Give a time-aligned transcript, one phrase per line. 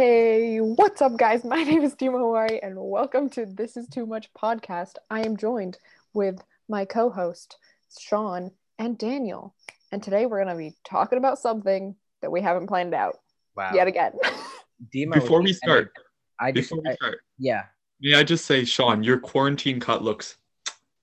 [0.00, 1.42] Hey, what's up, guys?
[1.44, 4.92] My name is Dima Hawari, and welcome to This Is Too Much podcast.
[5.10, 5.76] I am joined
[6.14, 7.56] with my co host,
[7.98, 9.56] Sean and Daniel.
[9.90, 13.16] And today we're going to be talking about something that we haven't planned out
[13.56, 13.72] Wow.
[13.74, 14.12] yet again.
[14.94, 15.90] Dima Before we start,
[16.38, 17.64] I just, before we I- start, yeah.
[18.00, 20.36] may I just say, Sean, your quarantine cut looks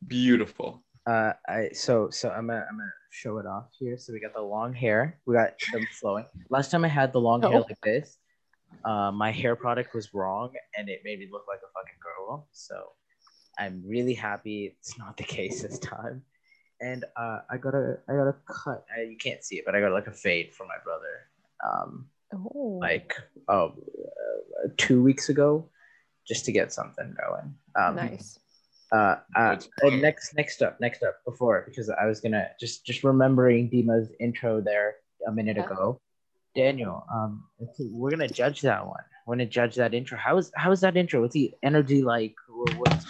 [0.07, 0.85] beautiful.
[1.05, 3.97] Uh, I so so I'm gonna I'm gonna show it off here.
[3.97, 5.19] So we got the long hair.
[5.25, 6.25] We got them flowing.
[6.49, 7.65] Last time I had the long hair Oh.
[7.67, 8.17] like this,
[8.83, 12.47] uh, my hair product was wrong and it made me look like a fucking girl.
[12.51, 12.91] So
[13.57, 16.23] I'm really happy it's not the case this time.
[16.81, 18.85] And uh, I got a I got a cut.
[18.97, 21.29] Uh, you can't see it, but I got like a fade for my brother.
[21.65, 23.15] Um, oh, like
[23.47, 23.73] oh,
[24.63, 25.69] uh, two weeks ago,
[26.27, 27.55] just to get something going.
[27.77, 28.39] Um, nice.
[28.91, 31.15] Uh, uh, That's uh, next, next up, next up.
[31.25, 34.95] Before, because I was gonna just just remembering Dima's intro there
[35.27, 35.65] a minute Yeah.
[35.65, 36.01] ago.
[36.55, 37.43] Daniel, um,
[37.79, 39.03] we're gonna judge that one.
[39.27, 40.17] We're gonna judge that intro.
[40.17, 41.21] How is how is that intro?
[41.21, 42.35] What's the energy like?
[42.49, 43.05] Or, what,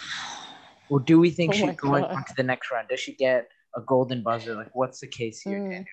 [0.88, 2.10] or do we think Oh she's going God.
[2.10, 2.88] on to the next round?
[2.88, 4.54] Does she get a golden buzzer?
[4.54, 5.70] Like, what's the case here, Mm.
[5.70, 5.86] Daniel?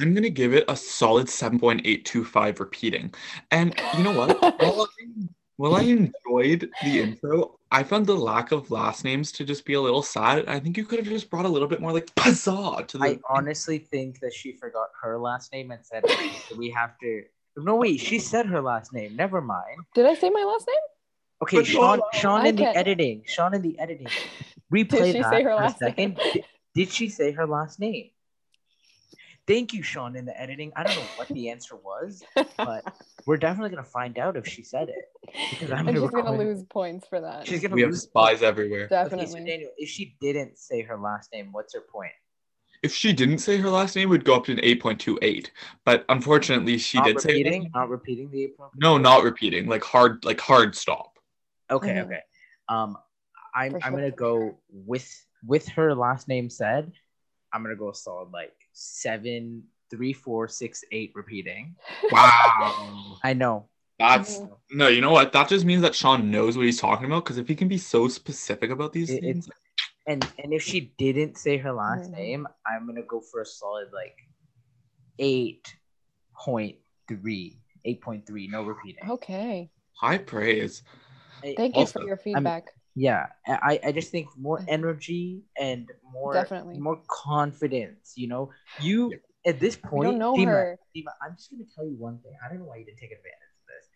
[0.00, 3.12] I'm gonna give it a solid 7.825 repeating.
[3.50, 4.40] And you know what?
[4.60, 5.04] while, I,
[5.56, 9.74] while I enjoyed the intro, I found the lack of last names to just be
[9.74, 10.48] a little sad.
[10.48, 13.04] I think you could have just brought a little bit more like huzzah to the.
[13.04, 16.04] I honestly think that she forgot her last name and said
[16.56, 17.24] we have to.
[17.56, 19.16] No, wait, she said her last name.
[19.16, 19.80] Never mind.
[19.94, 20.76] Did I say my last name?
[21.42, 23.22] Okay, But Sean, Sean in the editing.
[23.26, 24.08] Sean in the editing.
[24.72, 25.96] Replay she that say her for a last second.
[25.96, 26.16] name?
[26.32, 26.44] Did,
[26.74, 28.10] did she say her last name?
[29.48, 30.72] Thank you, Sean, in the editing.
[30.76, 32.22] I don't know what the answer was,
[32.58, 32.84] but
[33.26, 34.96] we're definitely gonna find out if she said it.
[35.50, 37.46] Because I'm and gonna she's gonna lose points for that.
[37.46, 38.02] She's gonna we have lose.
[38.02, 38.84] spies everywhere.
[38.84, 39.44] Okay, so Definitely.
[39.46, 42.12] Daniel, if she didn't say her last name, what's her point?
[42.82, 45.50] If she didn't say her last name, it would go up to an 8.28.
[45.84, 47.32] But unfortunately, she not did say.
[47.32, 47.62] her repeating.
[47.62, 47.70] name.
[47.74, 48.70] Not repeating the April.
[48.76, 49.66] No, not repeating.
[49.66, 51.18] Like hard, like hard stop.
[51.70, 52.04] Okay, Mhm.
[52.04, 52.20] okay.
[52.68, 52.96] Um,
[53.54, 56.92] I'm For I'm sure, gonna go with with her last name said.
[57.52, 61.74] I'm gonna go solid like seven, three, four, six, eight repeating.
[62.12, 63.16] Wow.
[63.24, 63.68] I know.
[63.98, 64.40] That's
[64.70, 65.32] no, you know what?
[65.32, 67.24] That just means that Sean knows what he's talking about.
[67.24, 69.48] Because if he can be so specific about these It- things,
[70.06, 72.12] And and if she didn't say her last Mhm.
[72.12, 74.16] name, I'm gonna go for a solid like
[75.18, 75.74] eight
[76.34, 76.78] point
[77.08, 77.58] three.
[77.84, 79.08] 8.3, no repeating.
[79.10, 79.70] okay.
[79.94, 80.82] high praise.
[81.42, 82.72] I- Thank you for your feedback.
[82.98, 84.66] Yeah, I, I just think more mm-hmm.
[84.68, 86.78] energy and more Definitely.
[86.80, 88.14] more confidence.
[88.16, 88.50] You know,
[88.80, 89.12] you
[89.46, 90.78] at this We point, don't know Dima, her.
[90.96, 92.32] Dima, I'm just gonna tell you one thing.
[92.44, 93.88] I don't know why you didn't take advantage of this.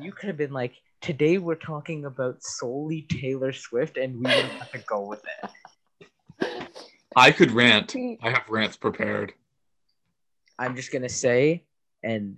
[0.00, 4.22] That you could have been like, today we're talking about solely Taylor Swift, and we
[4.22, 5.22] would have to go with
[6.40, 6.68] it.
[7.16, 7.94] I could rant.
[8.22, 9.34] I have rants prepared.
[10.58, 11.64] I'm just gonna say,
[12.02, 12.36] and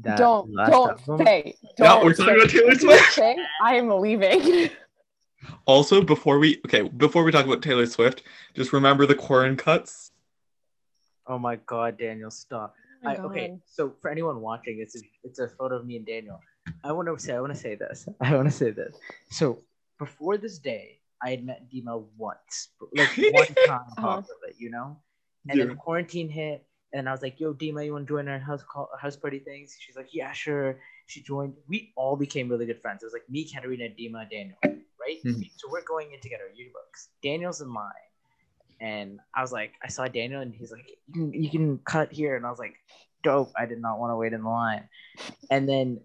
[0.00, 1.54] that don't don't album- say.
[1.78, 2.40] No, Don't we're talking say.
[2.40, 3.12] about Taylor Swift.
[3.12, 4.70] say, I am leaving.
[5.66, 8.22] Also, before we okay, before we talk about Taylor Swift,
[8.54, 10.12] just remember the Quarren cuts.
[11.26, 12.74] Oh my God, Daniel, stop.
[13.04, 16.06] Oh I, okay, so for anyone watching, it's a, it's a photo of me and
[16.06, 16.40] Daniel.
[16.84, 18.08] I want to say I want to say this.
[18.20, 18.96] I want to say this.
[19.30, 19.58] So
[19.98, 24.22] before this day, I had met Dima once, like one time Uh-huh.
[24.48, 24.98] it, you know.
[25.48, 25.66] And Yeah.
[25.66, 28.62] then quarantine hit, and I was like, "Yo, Dima, you want to join our house
[28.62, 31.54] call, house party things?" She's like, "Yeah, sure." She joined.
[31.66, 33.02] We all became really good friends.
[33.02, 34.58] It was like me, Katerina, Dima, Daniel,
[35.00, 35.18] right?
[35.24, 35.50] Mhm.
[35.56, 37.08] So we're going in to get our yearbooks.
[37.22, 37.92] Daniel's in line.
[38.80, 42.12] And I was like, I saw Daniel, and he's like, you can, you can cut
[42.12, 42.36] here.
[42.36, 42.76] And I was like,
[43.22, 43.52] dope.
[43.56, 44.88] I did not want to wait in the line.
[45.50, 46.00] And then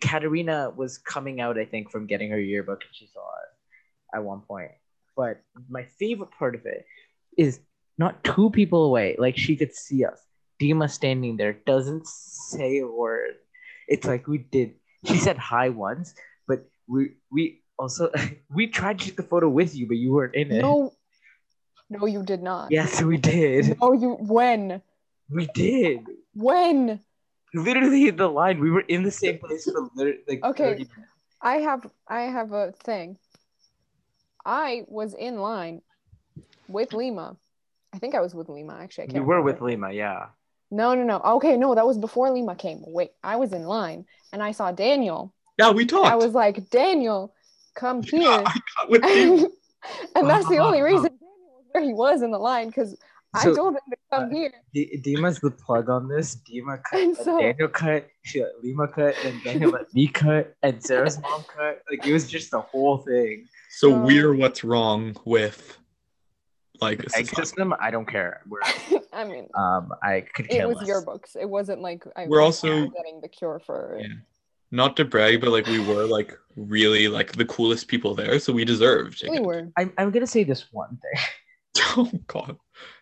[0.00, 4.24] Katerina was coming out, I think, from getting her yearbook, and she saw it at
[4.24, 4.70] one point.
[5.16, 6.84] But my favorite part of it
[7.36, 7.60] is
[7.98, 10.20] not two people away, like she could see us.
[10.60, 13.34] Dima standing there doesn't say a word.
[13.88, 14.74] It's like we did.
[15.04, 16.14] She said hi once,
[16.46, 18.10] but we we also
[18.54, 20.60] we tried to take the photo with you, but you weren't in it.
[20.60, 20.92] No,
[21.88, 22.70] no, you did not.
[22.70, 23.80] Yes, we did.
[23.80, 24.10] No, you.
[24.20, 24.82] When?
[25.30, 26.06] We did.
[26.34, 27.00] When?
[27.54, 28.60] Literally in the line.
[28.60, 30.72] We were in the same place for literally like Okay.
[30.74, 30.86] 30.
[31.42, 31.86] I have.
[32.06, 33.16] I have a thing.
[34.44, 35.82] I was in line
[36.68, 37.36] with Lima.
[37.92, 38.78] I think I was with Lima.
[38.80, 39.16] Actually, I can't.
[39.16, 39.60] You were with.
[39.60, 40.26] Lima, yeah.
[40.70, 41.20] No, no, no.
[41.36, 42.82] Okay, no, that was before Lima came.
[42.86, 45.34] Wait, I was in line and I saw Daniel.
[45.58, 46.06] Yeah, we talked.
[46.06, 47.34] I was like, Daniel,
[47.74, 48.42] come Yeah, here.
[48.46, 49.52] I got with you.
[50.14, 51.18] and that's the only reason Daniel
[51.56, 52.96] was where he was in the line because
[53.32, 54.52] I told him to come uh, here.
[54.74, 56.36] D- Dima's the plug on this.
[56.36, 60.54] Dima cut, And so- Daniel cut, she let Lima cut, and Daniel let me cut,
[60.64, 61.82] and Sarah's mom cut.
[61.90, 63.46] Like it was just the whole thing.
[63.70, 64.00] So Oh.
[64.00, 65.78] we're what's wrong with
[66.80, 67.72] like Egg system.
[67.78, 68.40] I don't care.
[68.48, 68.60] We're,
[69.12, 70.88] I mean, um, I could it was less.
[70.88, 71.36] your books.
[71.38, 73.98] It wasn't like I We're was also- getting the cure for.
[74.00, 74.08] Yeah.
[74.70, 78.52] Not to brag, but like we were like really like the coolest people there, so
[78.52, 79.70] we deserved We were.
[79.76, 81.24] I'm, I'm gonna say this one thing.
[81.96, 82.56] oh god.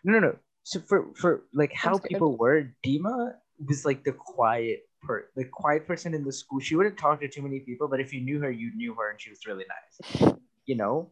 [0.04, 0.36] No, no, no.
[0.64, 3.32] So for for like how people were, Dima
[3.66, 6.60] was like the quiet per the quiet person in the school.
[6.60, 9.10] She wouldn't talk to too many people, but if you knew her, you knew her,
[9.10, 10.34] and she was really nice.
[10.66, 11.10] You know,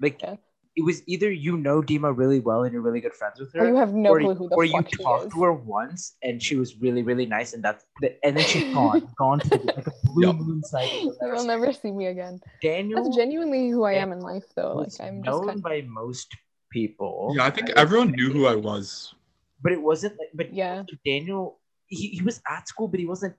[0.00, 0.36] like Yeah.
[0.78, 3.60] It was either you know Dima really well and you're really good friends with her,
[3.64, 5.32] Or you have no or, clue who the or you fuck she talked is.
[5.34, 8.64] to her once and she was really really nice, and that's the, and then she's
[8.72, 10.36] gone, gone to the, like a blue Yep.
[10.36, 11.14] moon cycle.
[11.22, 12.40] You will never see me again.
[12.62, 14.74] Daniel That's genuinely who I am in life, though.
[14.82, 16.28] Like I'm just known kind of by most
[16.70, 17.34] people.
[17.36, 18.16] Yeah, I think would everyone say.
[18.18, 19.14] knew who I was.
[19.62, 20.84] but it wasn't like but Yeah.
[21.04, 21.58] Daniel
[21.90, 23.34] he, he was at school but he wasn't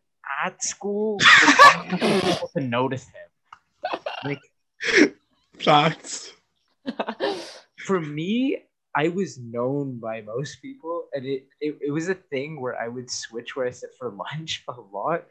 [0.45, 1.19] at school
[2.43, 3.29] for to notice him
[4.27, 4.41] like
[5.59, 6.31] Facts.
[7.77, 8.57] For me
[8.95, 12.87] I was known by most people and it, it, it was a thing where I
[12.87, 15.25] would switch where I sit for lunch a lot.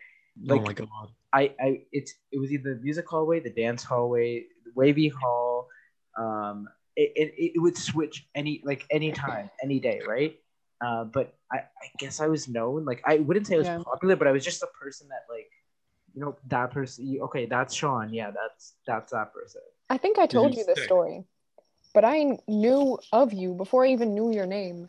[0.44, 1.08] Like- oh my god.
[1.32, 5.68] I, I it's it was either the music hallway the dance hallway the wavy hall
[6.16, 10.36] um it, it, it would switch any like any time any day right?
[10.80, 13.82] Uh, but I, I guess I was known like I wouldn't say I was Yeah.
[13.84, 15.50] popular but I was just a person that like
[16.14, 18.12] you know that person okay that's Sean.
[18.12, 19.60] Yeah that's that's that person.
[19.90, 21.24] I think I told you you this story,
[21.98, 24.88] but I knew of you before I even knew your name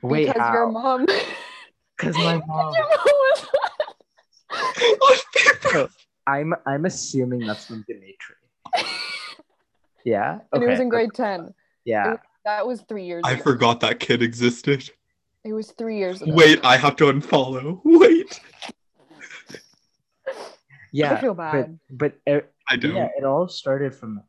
[0.00, 1.04] wait because your mom.
[1.98, 3.48] because my mom your mom
[5.74, 5.90] was.
[6.26, 8.36] I'm I'm assuming that's from Dimitri
[10.06, 11.52] yeah and it was in grade ten.
[11.84, 12.14] yeah
[12.46, 13.22] That was three years.
[13.26, 13.42] I ago.
[13.42, 14.90] forgot that kid existed.
[15.44, 16.32] It was three years ago.
[16.34, 17.82] Wait, I have to unfollow.
[17.84, 18.40] Wait.
[20.90, 21.78] yeah I feel but bad.
[21.90, 22.94] but uh, I don't.
[22.96, 24.22] Yeah, it all started from.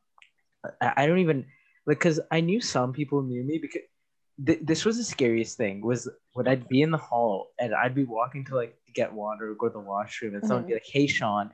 [0.81, 1.45] I, I don't even
[1.87, 3.81] like because I knew some people knew me because
[4.45, 7.95] th- this was the scariest thing was when I'd be in the hall and I'd
[7.95, 10.73] be walking to like get water or go to the washroom and someone would be
[10.73, 10.85] mm-hmm.
[10.85, 11.51] like, "Hey, Sean."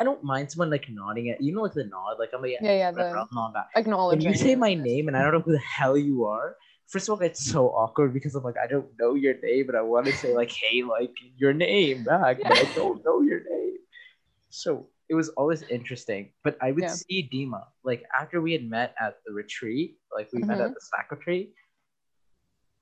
[0.00, 2.56] I don't mind someone like nodding at you know like the nod like I'm like
[2.60, 2.90] Yeah, yeah.
[2.90, 3.68] whatever, The nod back.
[3.76, 7.08] When you say my name and I don't know who the hell you are, first
[7.08, 9.82] of all, it's so awkward because I'm like, I don't know your name, but I
[9.82, 13.76] want to say like, hey, like your name back, but I don't know your name.
[14.50, 16.32] So it was always interesting.
[16.42, 16.88] But I would Yeah.
[16.94, 20.64] see Dima like after we had met at the retreat, like we met Mhm.
[20.66, 21.54] at the snack retreat.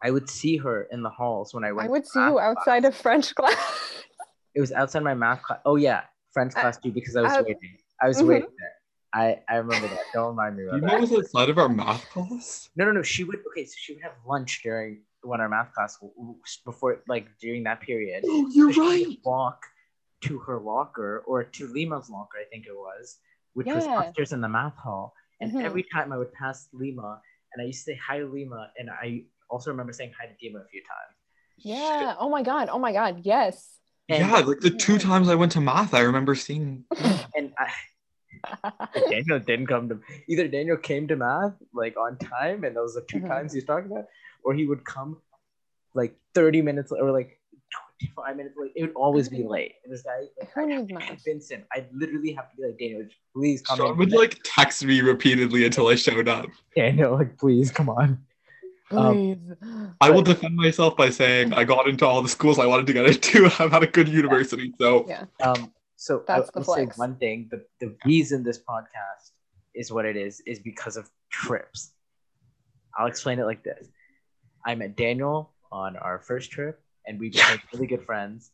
[0.02, 1.88] I would see her in the halls when I went.
[1.88, 2.94] I would to see you outside class.
[2.94, 3.56] of French class.
[4.54, 5.60] It was outside my math class.
[5.64, 6.02] Oh yeah,
[6.34, 7.78] French Uh, class too because I was uh, waiting.
[8.02, 8.28] I was mhm.
[8.28, 8.74] waiting there.
[9.14, 10.00] I I remember that.
[10.12, 10.92] Don't remind me about You that.
[10.92, 12.68] know was outside of our math class?
[12.76, 13.02] No, no, no.
[13.02, 13.64] She would okay.
[13.64, 17.62] So she would have lunch during when our math class w- w- before, like during
[17.64, 18.24] that period.
[18.28, 19.18] Oh, you're She right.
[19.24, 19.64] Walk
[20.22, 23.18] to her locker or to Lima's locker, I think it was,
[23.54, 25.14] which was upstairs in the math hall.
[25.40, 25.64] And Mhm.
[25.64, 27.20] every time I would pass Lima,
[27.52, 30.32] and I used to say hi to Lima, and I also remember saying hi to
[30.34, 31.16] Dima a few times.
[31.58, 32.16] yeah.
[32.18, 32.68] Oh my god.
[32.70, 33.20] Oh my god.
[33.24, 33.78] Yes.
[34.08, 36.84] And, yeah, like the two times I went to math, I remember seeing.
[37.36, 37.70] and I,
[39.08, 40.48] Daniel didn't come to either.
[40.48, 43.28] Daniel came to math like on time, and those are 2 Mhm.
[43.28, 44.06] times he's talking about,
[44.44, 45.20] or he would come
[45.94, 47.38] like thirty minutes or like
[48.02, 48.72] twenty-five minutes late.
[48.74, 49.74] It would always be late.
[49.84, 51.06] And this guy, like, Who I needs have to math?
[51.08, 51.64] convince him.
[51.72, 53.78] I'd literally have to be like, Daniel, please come.
[53.78, 56.46] Sean in would today." like text me repeatedly until I showed up.
[56.76, 58.24] Daniel, like, please come on.
[58.90, 59.56] Um, Please.
[60.02, 62.92] I will defend myself by saying I got into all the schools I wanted to
[62.92, 63.46] get into.
[63.58, 65.24] I've had a good university, so Yeah.
[65.42, 69.30] Um, so That's I, the will say one thing: the the reason this podcast
[69.74, 71.92] is what it is is because of trips.
[72.98, 73.88] I'll explain it like this:
[74.66, 78.50] I met Daniel on our first trip, and we became really good friends.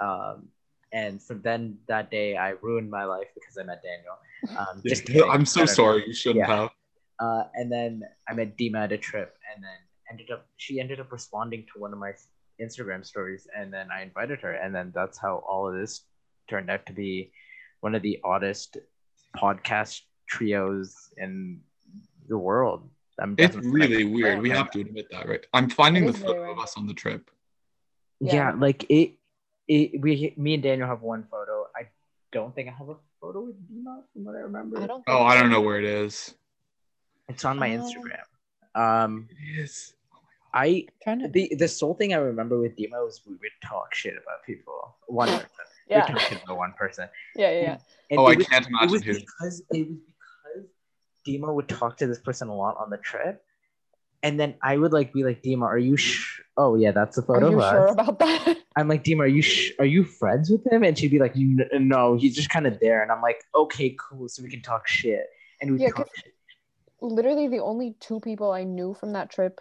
[0.00, 0.48] Um,
[0.92, 4.16] and from then that day, I ruined my life because I met Daniel.
[4.58, 5.30] Um, just kidding.
[5.30, 5.74] I'm so I don't know.
[5.74, 6.06] sorry.
[6.06, 6.56] You shouldn't Yeah.
[6.56, 6.70] have.
[7.20, 9.78] Uh, and then I met Dima at a trip, and then
[10.10, 12.12] ended up she ended up responding to one of my
[12.60, 16.02] Instagram stories, and then I invited her, and then that's how all of this
[16.48, 17.30] turned out to be
[17.80, 18.78] one of the oddest
[19.36, 21.60] podcast trios in
[22.28, 22.88] the world.
[23.18, 24.40] I'm It's really weird.
[24.40, 25.44] We have to admit that, right?
[25.52, 27.30] I'm finding the is very photo of us on the trip.
[28.20, 28.34] Yeah.
[28.34, 28.52] Yeah.
[28.56, 29.12] like it,
[29.68, 30.00] it.
[30.00, 31.66] We, me and Daniel have one photo.
[31.74, 31.88] I
[32.32, 34.80] don't think I have a photo with Dima from what I remember.
[34.80, 35.02] I don't.
[35.06, 36.34] Oh, I don't know where it is.
[37.28, 37.80] It's on my Oh.
[37.82, 38.24] Instagram.
[39.04, 39.94] Um, It is.
[40.52, 41.28] I Trying to.
[41.28, 44.96] the the sole thing I remember with Dima was we would talk shit about people.
[45.06, 45.48] One person.
[45.88, 46.06] Yeah.
[46.08, 47.08] We talk shit about one person.
[47.36, 47.50] Yeah.
[47.52, 47.62] Yeah.
[47.62, 47.78] yeah.
[48.10, 49.20] And Oh, I was, can't it was imagine who.
[49.20, 50.66] because it was because
[51.26, 53.44] Dima would talk to this person a lot on the trip.
[54.22, 57.22] And then I would like be like, Dima, are you sh- oh yeah, that's Are
[57.22, 58.58] photo you of sure about that?
[58.76, 60.84] I'm like, Dima, are you sh- are you friends with him?
[60.84, 63.02] And she'd be like, no, he's just kind of there.
[63.02, 65.26] And I'm like, okay, cool, so we can talk shit.
[65.60, 66.34] And we Yeah, talk shit.
[67.00, 69.60] literally the only two people I knew from that trip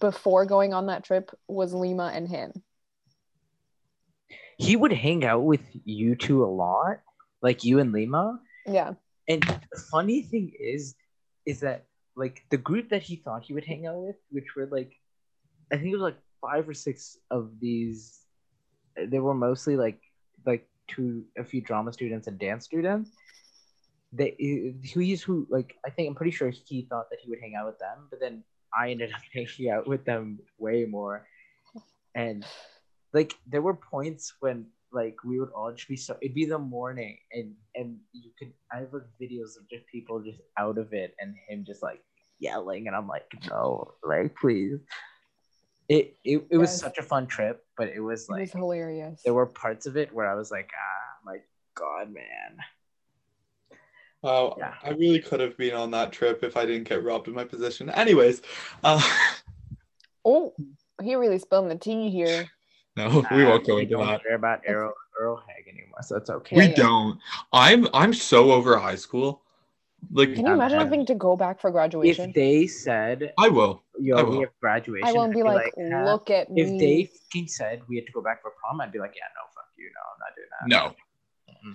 [0.00, 2.52] before going on that trip was Lima and him.
[4.58, 6.98] He would hang out with you two a lot,
[7.40, 8.40] like you and Lima.
[8.66, 8.94] Yeah.
[9.26, 10.94] And the funny thing is,
[11.46, 11.86] is that
[12.20, 14.92] like the group that he thought he would hang out with, which were like,
[15.72, 18.20] I think it was like five or six of these.
[18.94, 20.00] They were mostly like
[20.44, 23.10] like two a few drama students and dance students.
[24.12, 27.54] They he's who like I think I'm pretty sure he thought that he would hang
[27.54, 28.44] out with them, but then
[28.78, 31.26] I ended up hanging out with them way more,
[32.14, 32.44] and
[33.14, 36.58] like there were points when like we would all just be so it'd be the
[36.58, 40.92] morning and and you could I have like videos of just people just out of
[40.92, 42.02] it and him just like
[42.40, 44.80] yelling and I'm like no like please
[45.88, 46.80] it it, it was Yes.
[46.80, 49.22] such a fun trip but it was It like was hilarious.
[49.24, 51.36] there were parts of it where I was like ah my
[51.74, 52.58] god man
[54.22, 54.74] Wow, Yeah.
[54.82, 57.44] I really could have been on that trip if I didn't get robbed of my
[57.44, 57.88] position.
[57.88, 58.42] Anyways,
[58.84, 59.00] uh,
[60.26, 60.52] oh,
[61.02, 62.50] he really spilled the tea here.
[62.98, 64.22] no, we won't go into don't that.
[64.22, 66.76] care about Earl Earl Haig anymore so it's okay We Yeah, yeah.
[66.76, 67.18] don't.
[67.54, 69.40] I'm I'm so over high school.
[70.12, 72.30] Like Can you imagine I, having to go back for graduation?
[72.30, 73.82] if they said I will.
[73.98, 76.74] yo I we have graduation I won't I'd be like, "Ah." look at if me.
[76.74, 79.22] If they fucking said we had to go back for prom, I'd be like, yeah,
[79.36, 80.68] no, fuck you, no, I'm not doing that.
[80.68, 80.96] No.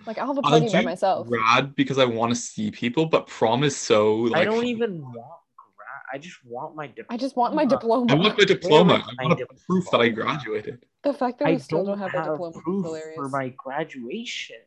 [0.07, 1.27] Like I'll have a I'll party by myself.
[1.29, 5.01] Rad because I want to see people, but prom is so like I don't even
[5.01, 5.41] want
[5.77, 6.01] grad.
[6.13, 7.07] I just want my diploma.
[7.09, 8.11] I just want my diploma.
[8.11, 8.93] I want my diploma.
[8.93, 10.85] Where is I want a proof that I graduated.
[11.03, 13.15] the fact that I we still don't don't have, have a diploma is proof hilarious.
[13.15, 14.57] for my graduation.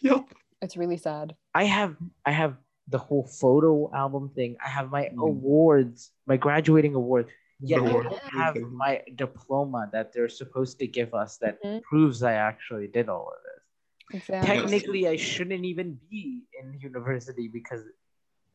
[0.00, 0.28] Yep.
[0.64, 1.36] It's really sad.
[1.54, 2.56] I have I have
[2.88, 4.56] the whole photo album thing.
[4.64, 5.20] I have my Mm.
[5.28, 7.28] awards, my graduating award.
[7.60, 11.82] Yet I don't have my diploma that they're supposed to give us that Mhm.
[11.82, 13.62] proves I actually did all of this.
[14.18, 14.48] Exactly.
[14.48, 16.24] technically I shouldn't even be
[16.58, 17.84] in university because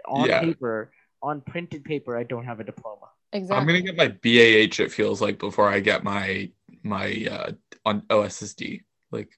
[0.06, 0.40] on Yeah.
[0.42, 3.10] paper, on printed paper, I don't have a diploma.
[3.34, 3.58] Exactly.
[3.58, 4.80] I'm gonna get my BAH.
[4.80, 6.52] It feels like before I get my
[6.84, 7.52] my uh
[7.86, 8.82] on OSSD.
[9.12, 9.30] Like,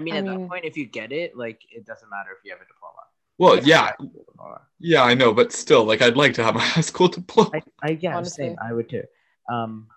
[0.00, 2.30] I mean, I at mean- that point, if you get it, like it doesn't matter
[2.36, 3.02] if you have a diploma.
[3.38, 4.60] well, If yeah, you have a diploma.
[4.78, 7.50] yeah, I know, but still, like, I'd like to have my high school diploma.
[7.54, 8.46] I, I yeah, Honestly.
[8.48, 8.56] same.
[8.62, 9.02] I would too.
[9.50, 9.88] Um,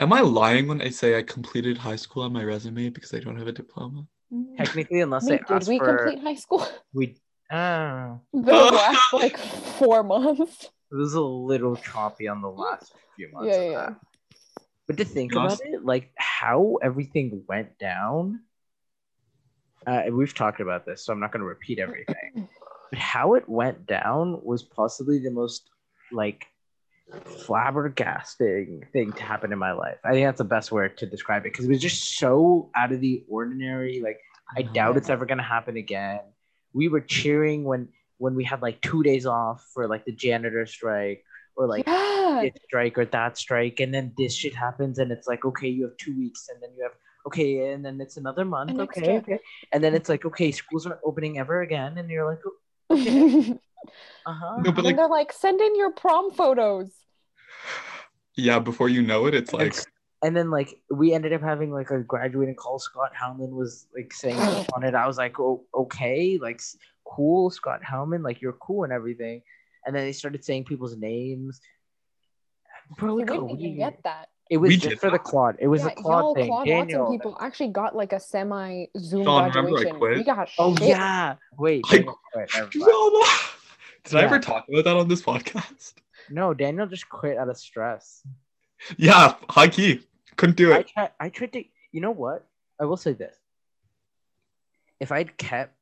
[0.00, 3.20] Am I lying when I say I completed high school on my resume because I
[3.20, 4.06] don't have a diploma?
[4.56, 6.66] Technically, unless Wait, they did ask we for, complete high school?
[6.92, 7.16] we.
[7.50, 10.64] Uh, the last like four months.
[10.90, 13.48] it was a little choppy on the last few months.
[13.54, 13.78] Yeah, of yeah.
[13.90, 13.96] that.
[14.86, 15.54] But to think Gosh.
[15.54, 18.40] about it, like how everything went down,
[19.86, 22.48] uh, we've talked about this, so I'm not going to repeat everything.
[22.90, 25.68] but how it went down was possibly the most
[26.12, 26.46] like
[27.10, 29.98] flabbergasting thing to happen in my life.
[30.04, 32.92] I think that's the best word to describe it because it was just so out
[32.92, 34.00] of the ordinary.
[34.00, 34.20] Like
[34.56, 36.20] I doubt it's ever going to happen again.
[36.72, 40.66] We were cheering when when we had like two days off for like the janitor
[40.66, 41.24] strike
[41.56, 42.40] or like yeah.
[42.54, 45.84] this strike or that strike, and then this shit happens, and it's like, okay, you
[45.84, 46.92] have two weeks, and then you have
[47.26, 49.38] okay, and then it's another month, An okay, okay,
[49.72, 52.40] and then it's like, okay, schools aren't opening ever again, and you're like,
[52.90, 53.58] and
[54.26, 54.56] uh huh.
[54.64, 56.90] No, but like, they're like, send in your prom photos.
[58.34, 59.74] yeah, before you know it, it's like,
[60.22, 62.78] and then like we ended up having like a graduating call.
[62.78, 64.38] Scott Hellman was like saying
[64.74, 64.94] on it.
[64.94, 66.60] I was like, oh, okay, like
[67.04, 69.42] cool, Scott Hellman, like you're cool and everything.
[69.86, 71.60] And then they started saying people's names.
[72.98, 74.28] Bro, We it didn't even get that.
[74.50, 75.24] It was We just did for the that.
[75.24, 75.56] Claude.
[75.60, 76.46] It was yeah, a Claude y'all, thing.
[76.48, 77.00] Claude Daniel.
[77.04, 79.98] Watson people actually got like a semi Zoom Sean, remember I graduation.
[79.98, 80.16] quit?
[80.18, 80.88] We got Oh shit.
[80.88, 81.36] yeah.
[81.56, 81.84] Wait.
[81.88, 82.50] I- Daniel quit.
[82.54, 82.72] Never mind.
[82.72, 83.26] Drama.
[84.04, 85.94] Did I ever talk about that on this podcast?
[86.30, 88.22] No, Daniel just quit out of stress.
[88.96, 90.00] Yeah, high key.
[90.36, 90.88] Couldn't do I it.
[90.88, 91.10] tried.
[91.20, 91.64] I tried to.
[91.92, 92.46] You know what?
[92.80, 93.36] I will say this:
[95.00, 95.74] if I'd kept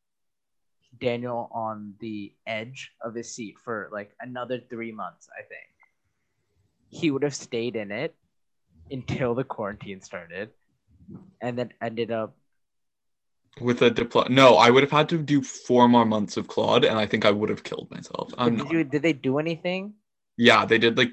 [1.01, 5.69] Daniel on the edge of his seat for like another three months, I think
[6.89, 8.15] he would have stayed in it
[8.91, 10.51] until the quarantine started,
[11.41, 12.37] and then ended up.
[13.61, 14.29] With a diploma.
[14.29, 17.25] No, I would have had to do four more months of Claude, and I think
[17.25, 18.33] I would have killed myself.
[18.39, 18.85] I'm did not- you?
[18.85, 19.95] Did they do anything?
[20.37, 21.13] Yeah, they did like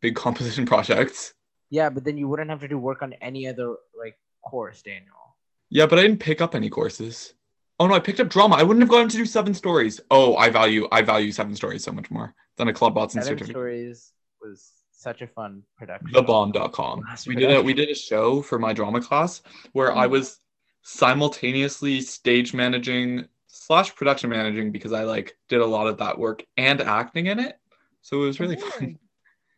[0.00, 1.34] big composition projects.
[1.70, 5.36] Yeah, but then you wouldn't have to do work on any other like course, Daniel.
[5.70, 7.34] Yeah, but I didn't pick up any courses.
[7.80, 8.56] Oh no, I picked up drama.
[8.56, 10.00] I wouldn't have gone to do seven stories.
[10.10, 13.38] Oh, I value I value seven stories so much more than a Claude Watson Seven
[13.38, 13.54] certificate.
[13.54, 14.70] Stories was
[15.04, 16.08] such a fun production.
[16.14, 17.04] thebomb.com.
[17.26, 19.42] We did a we did a show for my drama class
[19.72, 20.10] where I Mhm.
[20.16, 20.40] was
[20.82, 26.44] simultaneously stage managing slash production managing because I like did a lot of that work
[26.56, 27.58] and acting in it.
[28.02, 28.98] So it was really fun.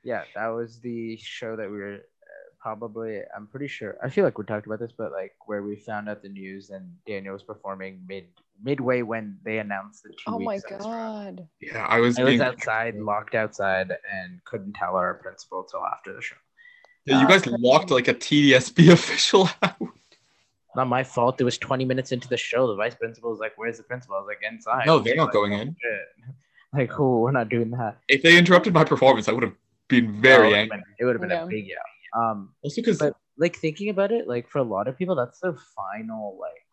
[0.05, 3.97] Yeah, that was the show that we were uh, probably I'm pretty sure.
[4.05, 6.71] I feel like we talked about this, but like where we found out the news
[6.71, 8.27] and Daniel was performing mid
[8.63, 10.79] midway when they announced the two Oh my weeks extra.
[10.91, 11.49] god.
[11.61, 12.19] Yeah, I was.
[12.19, 16.37] I was being- outside, locked outside, and couldn't tell our principal till after the show.
[17.05, 19.77] Yeah, you Uh, guys locked like a TDSB official out.
[20.75, 21.41] Not my fault.
[21.41, 22.67] It was 20 minutes into the show.
[22.67, 25.27] The vice principal was like, "Where's the principal?" I was like, "Inside." No, they're not
[25.27, 25.69] Like, going "Oh, in.
[25.81, 26.35] shit."
[26.73, 27.97] Like, oh, we're not doing that.
[28.09, 29.55] If they interrupted my performance, I would have
[29.89, 30.77] been very it angry.
[30.77, 31.45] been- It would have been Yeah.
[31.45, 31.77] a big yeah.
[32.15, 33.01] Um, Also, because
[33.39, 36.66] like thinking about it, like for a lot of people, that's their final like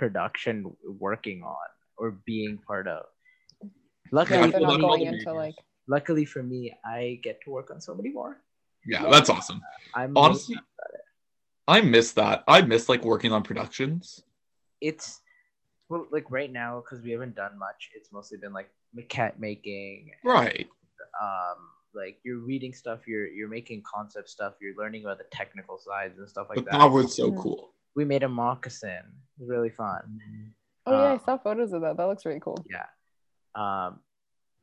[0.00, 3.04] production working on or being part of.
[4.10, 7.36] Luckily, Yeah, I they're feel not that going into like luckily for me, I get
[7.44, 8.40] to work on so many more.
[8.86, 9.60] yeah, that's awesome.
[9.94, 10.56] I'm Honestly,
[11.68, 12.42] I miss that.
[12.48, 14.24] I miss like working on productions.
[14.80, 15.20] it's
[15.90, 17.90] well, like right now because we haven't done much.
[17.94, 20.68] It's mostly been like maquette making, Right.
[21.20, 21.58] um,
[21.94, 26.18] like you're reading stuff, you're you're making concept stuff, you're learning about the technical sides
[26.18, 26.78] and stuff like But that.
[26.78, 27.42] that was so Mhm.
[27.42, 27.74] cool.
[27.94, 29.04] We made a moccasin.
[29.38, 30.52] It was really fun.
[30.86, 31.96] Oh yeah, I Uh, saw photos of that.
[31.96, 32.64] That looks really cool.
[32.68, 32.86] Yeah.
[33.54, 34.00] Um,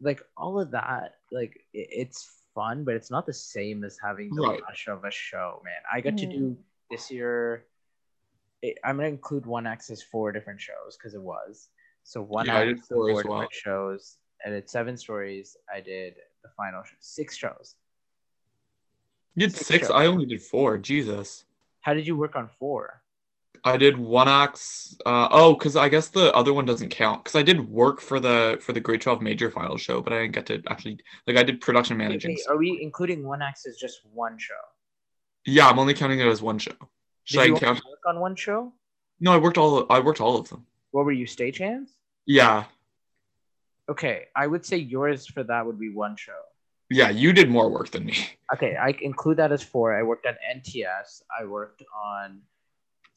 [0.02, 4.30] like all of that, like it, it's fun, but it's not the same as having
[4.34, 4.62] the Right.
[4.62, 5.82] rush of a show, man.
[5.92, 6.32] I got to Mhm.
[6.32, 6.58] do
[6.90, 7.66] this year.
[8.62, 11.70] It, I'm gonna include One Axis four different shows because it was.
[12.04, 13.40] So One Yeah, I did Axis four as four well.
[13.42, 14.18] different shows.
[14.46, 15.58] I did seven stories.
[15.72, 17.76] I did the final show, six shows.
[19.36, 19.90] You did Six six.
[19.92, 20.78] I only did four.
[20.78, 21.46] Jesus.
[21.82, 23.04] How did you work on four?
[23.64, 24.96] I did one acts.
[25.06, 27.24] Uh, oh, because I guess the other one doesn't count.
[27.24, 30.20] Because I did work for the for the grade twelve major final show, but I
[30.22, 32.32] didn't get to actually like I did production managing.
[32.32, 34.54] wait, are we including One as just one show?
[35.46, 36.74] Yeah, I'm only counting it as one show.
[37.24, 37.82] Should Did I you count?
[38.06, 38.74] on one show?
[39.20, 39.86] No, I worked all.
[39.90, 40.66] I worked all of them.
[40.92, 41.90] What were you, stagehands?
[42.26, 42.66] Yeah,
[43.90, 46.40] Okay, I would say yours for that would be one show.
[46.90, 47.10] yeah.
[47.10, 48.16] You did more work than me.
[48.54, 49.98] Okay, I include that as four.
[49.98, 51.22] I worked on NTS.
[51.38, 52.42] I worked on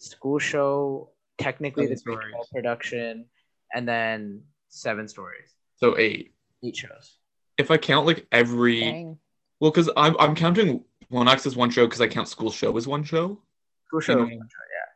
[0.00, 2.35] school show, technically Seven the Great stories.
[2.35, 3.26] Wall production,
[3.73, 5.50] and then seven stories.
[5.76, 6.35] So eight.
[6.64, 7.16] Eight shows.
[7.57, 9.19] If I count like every Dang.
[9.61, 12.76] well, because I'm I'm counting one acts as one show because I count school show
[12.76, 13.40] as one show.
[13.87, 14.88] School show, know- one show, yeah.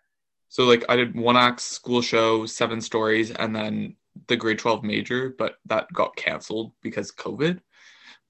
[0.48, 3.96] So like I did one act school show, seven stories, and then
[4.28, 7.60] the grade twelve major, but that got canceled because COVID.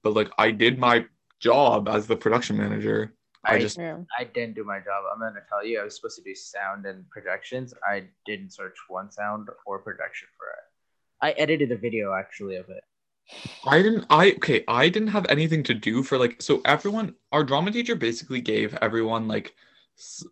[0.03, 1.05] But like I did my
[1.39, 3.13] job as the production manager.
[3.45, 3.99] I I- just Yeah.
[4.17, 5.03] I didn't do my job.
[5.11, 7.73] I'm gonna tell you, I was supposed to do sound and projections.
[7.87, 10.63] I didn't search one sound or projection for it.
[11.21, 12.83] I edited a video actually of it.
[13.65, 17.43] I didn't I okay, I didn't have anything to do for like so everyone our
[17.43, 19.55] drama teacher basically gave everyone like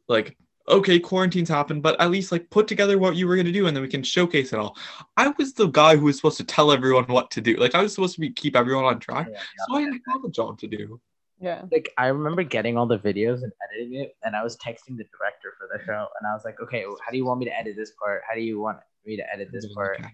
[0.08, 3.52] like okay, quarantines happen, but at least like put together what you were going to
[3.52, 4.78] do and then we can showcase it all.
[5.18, 7.56] I was the guy who was supposed to tell everyone what to do.
[7.58, 9.28] Like I was supposed to be keep everyone on track.
[9.30, 11.02] Yeah, So I didn't have a job to do.
[11.40, 11.64] Yeah.
[11.72, 15.06] like I remember getting all the videos and editing it, and I was texting the
[15.18, 17.58] director for the show, and I was like, okay, how do you want me to
[17.58, 18.22] edit this part?
[18.28, 20.00] How do you want me to edit this part?
[20.00, 20.10] Okay.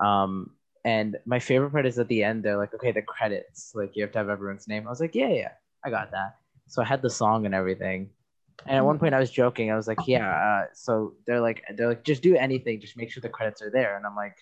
[0.00, 0.50] Um,
[0.84, 4.02] and my favorite part is at the end, they're like, okay, the credits, like you
[4.02, 4.86] have to have everyone's name.
[4.86, 5.52] I was like, yeah, yeah,
[5.84, 6.36] I got that.
[6.68, 8.10] So I had the song and everything.
[8.66, 9.70] And at one point, I was joking.
[9.70, 10.30] I was like, yeah.
[10.30, 13.70] Uh, so they're like, they're like, just do anything, just make sure the credits are
[13.70, 13.96] there.
[13.96, 14.36] And I'm like,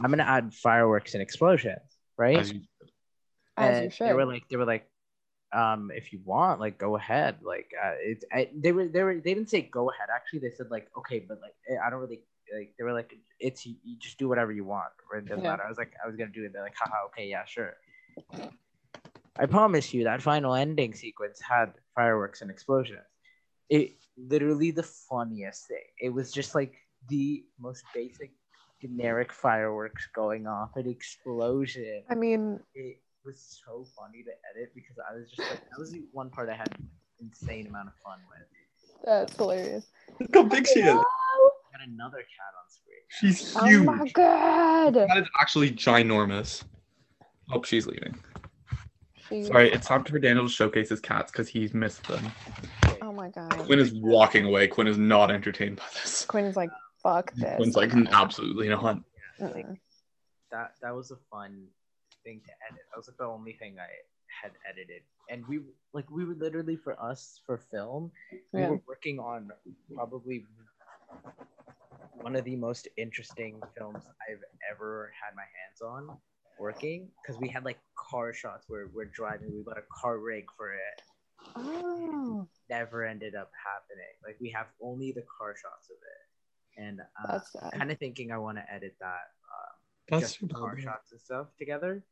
[0.00, 1.80] I'm gonna add fireworks and explosions,
[2.16, 2.52] right?
[3.58, 4.06] As As you should.
[4.06, 4.88] they were like they were like
[5.52, 7.36] um if you want like go ahead.
[7.42, 10.08] Like uh it's I, they were they were they didn't say go ahead.
[10.14, 12.20] Actually they said like okay but like eh, i don't really
[12.56, 14.90] like they were like it's you, you just do whatever you want.
[15.16, 15.50] It doesn't Yeah.
[15.50, 15.64] matter.
[15.64, 16.52] I was like i was gonna do it.
[16.52, 17.74] They're like haha okay yeah sure.
[19.38, 23.00] I promise you that final ending sequence had fireworks and explosions.
[23.68, 25.84] It literally the funniest thing.
[26.00, 26.74] It was just like
[27.08, 28.32] the most basic
[28.80, 32.02] generic fireworks going off an explosion.
[32.10, 35.92] I mean, it was so funny to edit because I was just like that was
[35.92, 36.74] the one part I had
[37.20, 39.04] insane amount of fun with.
[39.04, 39.86] that's hilarious.
[40.18, 40.94] Look how big she is.
[40.94, 43.04] Got another cat on screen.
[43.08, 43.86] She's oh huge.
[43.86, 44.00] oh huge.
[44.00, 44.94] my god.
[44.94, 46.64] That is actually ginormous.
[47.52, 48.18] Oh, she's leaving.
[49.28, 52.32] She- Sorry, it's time for Daniel to showcase his cats because he's missed them.
[53.02, 53.50] Oh my god.
[53.58, 54.68] Quinn is walking away.
[54.68, 56.24] Quinn is not entertained by this.
[56.24, 56.70] Quinn is like,
[57.02, 57.56] fuck this.
[57.56, 59.00] Quinn's like, absolutely not.
[59.38, 59.76] Mm-mm.
[60.50, 61.66] That that was a fun
[62.24, 62.82] thing to edit.
[62.90, 63.88] That was like the only thing I
[64.42, 65.60] had edited, and we
[65.92, 68.12] like we were literally for us for film.
[68.52, 68.70] We Yeah.
[68.70, 69.50] were working on
[69.94, 70.44] probably
[72.20, 76.18] one of the most interesting films I've ever had my hands on
[76.58, 79.54] working because we had like car shots where we're driving.
[79.56, 81.02] We got a car rig for it.
[81.56, 84.14] Oh, never ended up happening.
[84.24, 87.38] Like we have only the car shots of it, and uh,
[87.78, 89.30] kind of thinking I want to edit that
[90.10, 92.02] That's just the car shots and stuff together.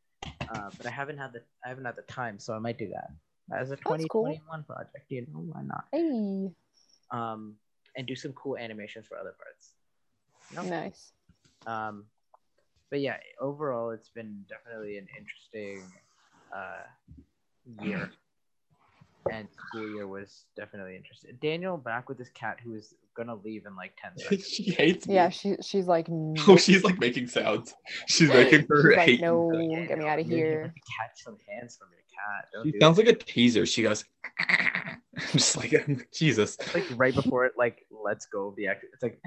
[0.49, 2.89] Uh, but I haven't had the I haven't had the time, so I might do
[2.89, 3.11] that.
[3.57, 4.91] as a 2021 project.
[5.09, 5.85] You know why not?
[5.93, 6.51] Hey,
[7.11, 7.55] Um,
[7.97, 9.73] and do some cool animations for other parts.
[10.51, 10.63] You know?
[10.81, 11.13] nice.
[11.67, 12.05] Um,
[12.91, 15.83] but yeah, overall, it's been definitely an interesting
[16.55, 16.85] uh,
[17.83, 18.11] year,
[19.33, 21.37] and school year was definitely interesting.
[21.41, 24.47] Daniel back with this cat who is gonna leave in like ten seconds.
[24.47, 25.15] she hates me.
[25.15, 26.35] Yeah, she she's like, no.
[26.49, 27.75] Oh, she's like making sounds.
[28.07, 30.75] She's making her She's like, no, Daniel, get me out of here.
[30.99, 32.49] Catch some hands from your cat.
[32.53, 33.07] Don't She do sounds that.
[33.07, 33.67] like a teaser.
[33.67, 34.05] She goes,
[34.39, 35.01] I'm
[35.33, 36.57] just like, Jesus.
[36.61, 38.85] It's like right before it like lets go of the act.
[38.93, 39.21] It's like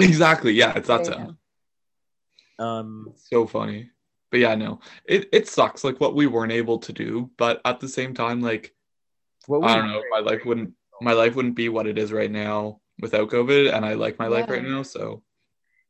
[0.00, 0.52] Exactly.
[0.52, 1.36] Yeah, it's that Yeah, sound.
[2.58, 3.90] um So funny.
[4.30, 7.30] But yeah, no, it, it sucks like what we weren't able to do.
[7.38, 8.74] But at the same time, like,
[9.46, 10.74] what I don't know, my life wouldn't do.
[11.00, 13.72] My life wouldn't be what it is right now without COVID.
[13.74, 14.82] And I like my life right now.
[14.82, 15.22] So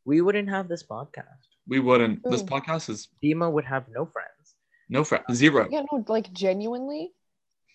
[0.04, 1.48] we wouldn't have this podcast.
[1.66, 2.22] we wouldn't.
[2.24, 2.46] This oh.
[2.46, 4.56] podcast is Dima would have no friends.
[4.88, 5.24] no friends.
[5.32, 5.68] zero.
[5.70, 7.12] Yeah, no, like genuinely,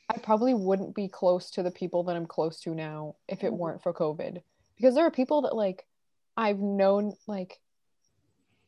[0.09, 3.47] I probably wouldn't be close to the people that I'm close to now if it
[3.47, 3.57] mm-hmm.
[3.57, 4.41] weren't for COVID.
[4.75, 5.85] Because there are people that like
[6.35, 7.59] I've known like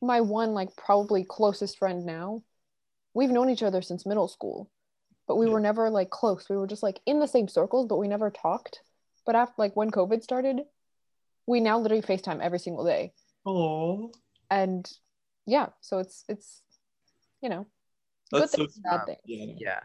[0.01, 2.43] my one like probably closest friend now.
[3.13, 4.69] We've known each other since middle school,
[5.27, 5.53] but we Yeah.
[5.53, 6.47] were never like close.
[6.49, 8.81] We were just like in the same circles, but we never talked.
[9.25, 10.61] But after like when COVID started,
[11.47, 13.13] we now literally FaceTime every single day.
[13.45, 14.11] Oh,
[14.49, 14.89] And
[15.45, 16.61] yeah, so it's it's
[17.41, 17.67] you know,
[18.31, 19.07] that's good so things, bad smart.
[19.07, 19.19] things.
[19.25, 19.45] yeah.
[19.45, 19.53] no.
[19.59, 19.79] Yeah,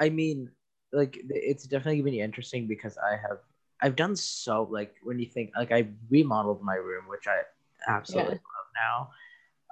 [0.00, 0.50] I mean,
[0.92, 3.38] like it's definitely been interesting because I have
[3.80, 7.42] I've done so like when you think like I remodeled my room, which I
[7.88, 9.10] absolutely love now.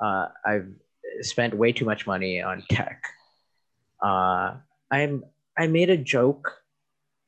[0.04, 0.68] Uh, I've
[1.20, 3.02] spent way too much money on tech.
[4.02, 4.54] Uh,
[4.90, 5.24] I'm
[5.59, 6.62] I made a joke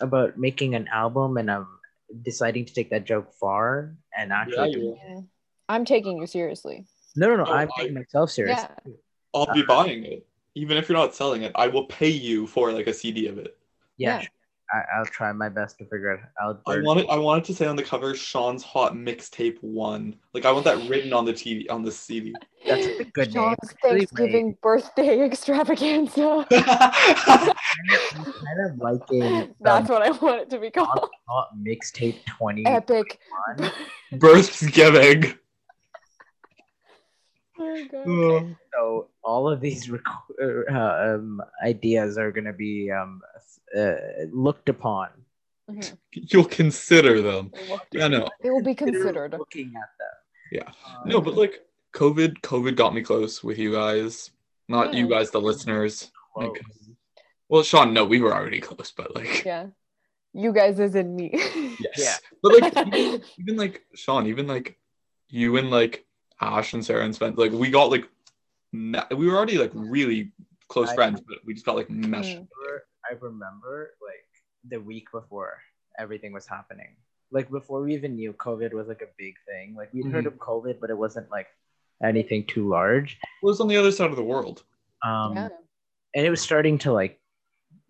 [0.00, 1.66] about making an album, and I'm
[2.22, 4.96] deciding to take that joke far and actually.
[4.96, 5.20] Yeah, Yeah.
[5.68, 6.86] I'm taking you seriously.
[7.16, 7.44] no, no, no!
[7.46, 8.60] Oh, I'm I- taking myself serious.
[8.60, 8.92] Yeah.
[9.34, 10.26] I'll be buying it.
[10.54, 13.38] Even if you're not selling it, I will pay you for like a CD of
[13.38, 13.56] it.
[13.96, 14.26] Yeah, Yeah.
[14.72, 16.62] I, I'll try my best to figure it out.
[16.66, 17.06] I want it.
[17.10, 20.64] I want it to say on the cover, "Sean's Hot Mixtape One." Like I want
[20.64, 22.34] that written on the TV on the CD.
[22.66, 23.54] That's a good name.
[23.56, 26.46] Sean's Really Thanksgiving birthday extravaganza.
[26.50, 27.52] I'm
[28.24, 31.08] kind of liking That's the what I want it to be called.
[31.28, 33.18] hot mixtape 20 Epic.
[34.14, 35.36] Birthgiving.
[37.60, 38.56] Oh, God.
[38.74, 40.02] so all of these rec-
[40.42, 43.20] uh, um, ideas are going to be um,
[43.76, 43.94] uh,
[44.32, 45.08] looked upon
[45.70, 45.96] Mhm.
[46.12, 47.52] You'll consider them.
[47.92, 49.32] Yeah, no, It will be considered.
[49.38, 50.16] looking at them
[50.50, 50.68] Yeah.
[50.86, 54.32] Um, no, but like COVID, COVID got me close with you guys.
[54.68, 56.10] Not you guys, the listeners.
[56.36, 56.60] Like,
[57.48, 59.68] well, Sean, no, we were already close, but like, Yeah.
[60.34, 61.30] You guys is in me.
[61.78, 61.96] yes.
[61.96, 62.16] Yeah.
[62.42, 64.78] But like, even, even like Sean, even like
[65.28, 66.04] you and like
[66.40, 68.08] Ash and Sarah and Spence, like we got like,
[68.72, 70.32] me- we were already like really
[70.68, 72.38] close I- friends, but we just got like meshed.
[72.38, 72.48] Mm.
[73.12, 74.26] Remember- I remember like
[74.68, 75.58] the week before
[75.98, 76.96] everything was happening.
[77.30, 79.74] Like before we even knew COVID was like a big thing.
[79.76, 80.28] Like we'd heard Mhm.
[80.28, 81.48] of COVID, but it wasn't like
[82.02, 83.18] anything too large.
[83.22, 84.64] It was on the other side of the world.
[85.04, 85.48] Um, yeah.
[86.14, 87.20] and it was starting to like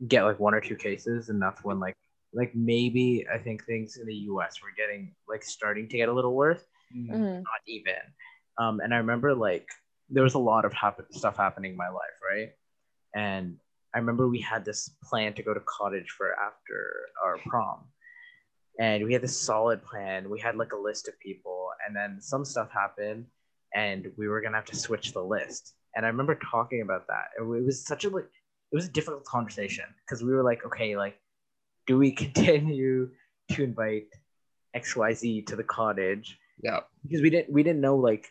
[0.06, 1.96] get like one or two cases, and that's when like
[2.32, 4.62] like maybe I think things in the U.S.
[4.62, 6.64] were getting like starting to get a little worse.
[6.94, 7.42] Mhm.
[7.42, 8.02] not even.
[8.58, 9.66] Um, and I remember like
[10.10, 12.50] there was a lot of happen- stuff happening in my life, right?
[13.14, 13.58] And
[13.94, 17.84] I remember we had this plan to go to cottage for after our prom.
[18.80, 20.30] And we had this solid plan.
[20.30, 23.26] We had like a list of people, and then some stuff happened,
[23.74, 25.74] and we were gonna have to switch the list.
[25.94, 27.26] And I remember talking about that.
[27.38, 30.96] It was such a like it was a difficult conversation because we were like, okay,
[30.96, 31.18] like,
[31.86, 33.10] do we continue
[33.50, 34.06] to invite
[34.74, 36.38] XYZ to the cottage?
[36.62, 36.80] Yeah.
[37.02, 38.28] because we didn't we didn't know like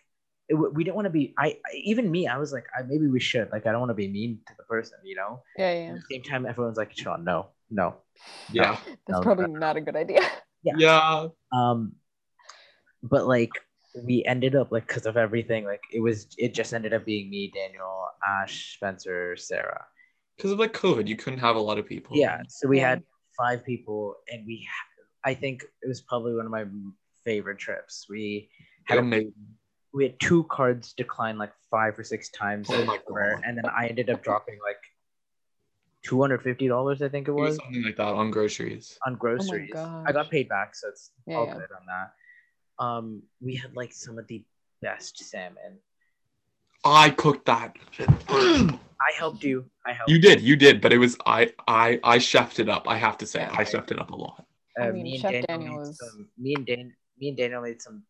[0.51, 3.07] it, we didn't want to be I, I even me I was like I, maybe
[3.07, 5.69] we should like I don't want to be mean to the person you know Yeah,
[5.71, 5.93] at yeah.
[5.97, 7.37] the same time everyone's like Sean no
[7.69, 7.87] no
[8.59, 8.75] Yeah.
[9.07, 9.59] That's No, probably no.
[9.65, 10.21] not a good idea.
[10.67, 10.77] Yeah.
[10.77, 11.27] Yeah.
[11.59, 11.79] um
[13.01, 13.49] but like
[14.07, 17.29] we ended up like because of everything like it was it just ended up being
[17.33, 19.85] me Daniel Ash Spencer Sarah
[20.37, 22.15] Because of like COVID, you couldn't have a lot of people.
[22.15, 22.89] yeah so we Yeah.
[22.89, 23.03] had
[23.41, 23.99] five people
[24.31, 24.67] and we
[25.25, 26.65] I think it was probably one of my
[27.25, 28.49] favorite trips we
[28.85, 29.33] had a Amazing.
[29.93, 33.65] We had two cards decline like five or six times Oh my over, and then
[33.65, 34.77] I ended up dropping like
[36.03, 38.97] two hundred fifty dollars, I think it It was was, something like that on groceries.
[39.05, 39.69] on groceries.
[39.73, 40.05] gosh.
[40.07, 41.53] I got paid back, so it's Yeah, all yeah.
[41.53, 42.83] good on that.
[42.83, 44.43] Um, we had like some of the
[44.81, 45.79] best salmon.
[46.83, 47.75] I cooked that.
[48.29, 49.65] I helped you.
[49.85, 52.87] I helped you did, you did, but it was I I I chefed it up.
[52.87, 53.51] I have to say, Yeah.
[53.55, 54.45] I chefed it up a lot.
[54.79, 56.27] Uh, I mean, me and Chef Daniel, Daniel made is- some.
[56.37, 56.93] Me and Dan.
[57.19, 58.03] Me and Daniel made some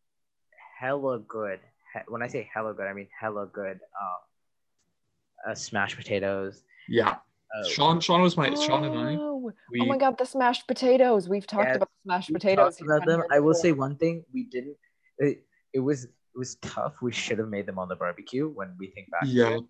[0.79, 1.59] hella good.
[1.93, 3.79] He- When I say hella good, I mean hella good.
[3.99, 6.63] Um, uh, smashed potatoes.
[6.87, 7.17] Yeah.
[7.53, 7.69] Oh.
[7.69, 9.15] Sean, Sean was my Sean and I.
[9.19, 11.27] Oh, We oh my god, the smashed potatoes.
[11.27, 12.79] We've talked Yeah, about smashed potatoes.
[12.81, 13.23] about them.
[13.31, 14.77] I will say one thing: we didn't.
[15.17, 16.93] It, it was it was tough.
[17.01, 19.21] We should have made them on the barbecue when we think back.
[19.23, 19.49] to Yeah.
[19.57, 19.63] it.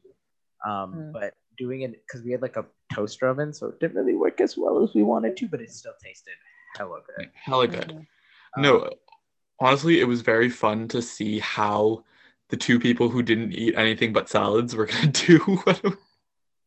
[0.63, 1.12] Um, Mm.
[1.13, 4.39] but doing it because we had like a toaster oven, so it didn't really work
[4.41, 6.34] as well as we wanted to, but it still tasted
[6.77, 7.31] hella good.
[7.34, 7.88] Hella good.
[7.89, 8.05] Mm.
[8.57, 8.89] No, Um,
[9.60, 12.03] honestly, it was very fun to see how
[12.51, 15.39] the two people who didn't eat anything but salads were gonna do.
[15.63, 15.81] what-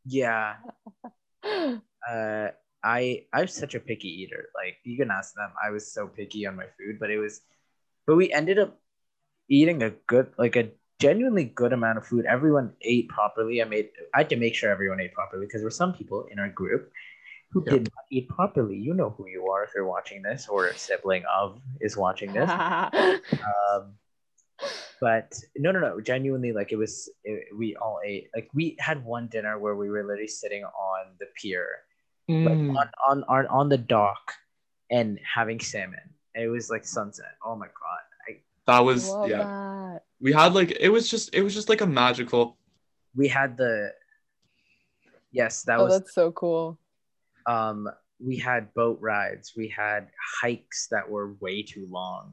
[0.04, 0.56] yeah.
[2.06, 2.48] Uh,
[2.82, 4.48] I I'm such a picky eater.
[4.54, 5.50] Like you can ask them.
[5.64, 7.40] I was so picky on my food, but it was,
[8.06, 8.78] but we ended up
[9.48, 10.68] eating a good, like a
[11.00, 12.26] genuinely good amount of food.
[12.26, 13.62] Everyone ate properly.
[13.62, 13.88] I made.
[14.14, 16.50] I had to make sure everyone ate properly because there were some people in our
[16.50, 16.92] group
[17.52, 17.70] who Yep.
[17.72, 18.76] did not eat properly.
[18.76, 22.34] You know who you are if you're watching this, or a sibling of is watching
[22.34, 22.50] this.
[22.50, 23.94] um,
[25.04, 25.28] but
[25.64, 26.00] no, no, no.
[26.00, 26.94] Genuinely, like it was.
[27.24, 28.26] It, we all ate.
[28.36, 31.66] Like we had one dinner where we were literally sitting on the pier
[32.48, 32.70] like Mm.
[32.80, 34.24] on, on on on the dock
[34.90, 36.06] and having salmon.
[36.34, 37.32] It was like sunset.
[37.46, 38.02] Oh my god.
[38.26, 38.30] I,
[38.70, 39.44] That was Love yeah.
[39.44, 40.00] that.
[40.24, 42.56] We had like it was just it was just like a magical.
[43.20, 43.92] we had the
[45.32, 46.78] yes, that Oh, was that's so cool.
[47.46, 47.78] um
[48.28, 49.52] we had boat rides.
[49.60, 50.08] We had
[50.40, 52.32] hikes that were way too long.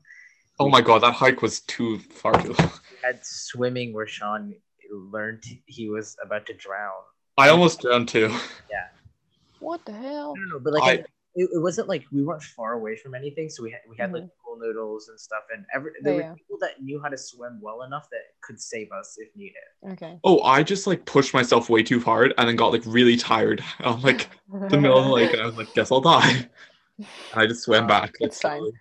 [0.62, 2.72] Oh my god, that hike was too far too long.
[2.92, 4.54] We had swimming where Sean
[4.92, 7.02] learned he was about to drown.
[7.38, 8.28] I almost drowned too.
[8.70, 8.88] Yeah.
[9.60, 10.34] What the hell?
[10.38, 13.16] No, no, no, but like I- it, it wasn't like we weren't far away from
[13.16, 13.48] anything.
[13.50, 16.36] So we had we had like pool noodles and stuff, and every there Yeah, were
[16.36, 19.56] people that knew how to swim well enough that could save us if needed.
[19.94, 20.20] Okay.
[20.26, 23.64] Oh, I just like pushed myself way too hard and then got like really tired.
[23.80, 24.28] I'm like
[24.70, 26.50] the middle of the lake and I was like, guess I'll die.
[26.98, 28.14] And I just swam Uh, back.
[28.20, 28.60] like, fine.
[28.60, 28.72] slowly.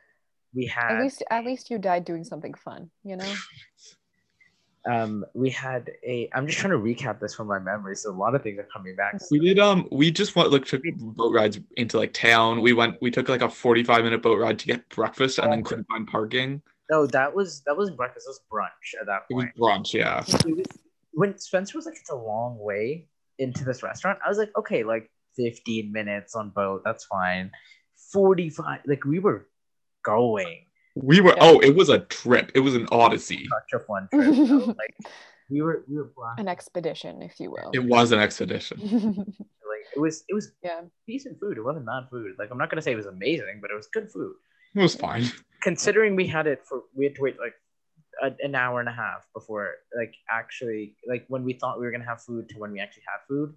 [0.54, 2.90] We had At least, at least you died doing something fun.
[3.04, 3.34] You know.
[4.88, 8.16] um we had a i'm just trying to recap this from my memory so a
[8.16, 11.34] lot of things are coming back We did um we just went like took boat
[11.34, 12.62] rides into like town.
[12.62, 15.62] We went we took like a 45 minute boat ride to get breakfast and then
[15.62, 16.62] couldn't find parking.
[16.90, 19.50] no that was that was breakfast that was brunch at that point.
[19.54, 20.24] It was point brunch, yeah.
[20.46, 20.66] Was-
[21.12, 23.06] when spencer was like it's a long way
[23.38, 27.50] into this restaurant i was like okay like 15 minutes on boat that's fine
[28.12, 29.46] 45 like we were
[30.02, 31.42] going We were Yeah.
[31.46, 32.52] oh, it was a trip.
[32.54, 33.46] It was an odyssey.
[33.48, 34.94] such a fun trip like
[35.48, 36.46] we were we were blasting.
[36.46, 37.70] An expedition, if you will.
[37.72, 38.78] It was an expedition.
[39.70, 40.80] like it was it was yeah.
[41.06, 43.70] decent food it wasn't bad food like i'm not gonna say it was amazing but
[43.70, 44.34] it was good food
[44.74, 45.24] It was fine.
[45.62, 47.54] considering we had it for we had to wait like
[48.22, 51.92] a, an hour and a half before like actually like when we thought we were
[51.92, 53.54] gonna have food to when we actually had food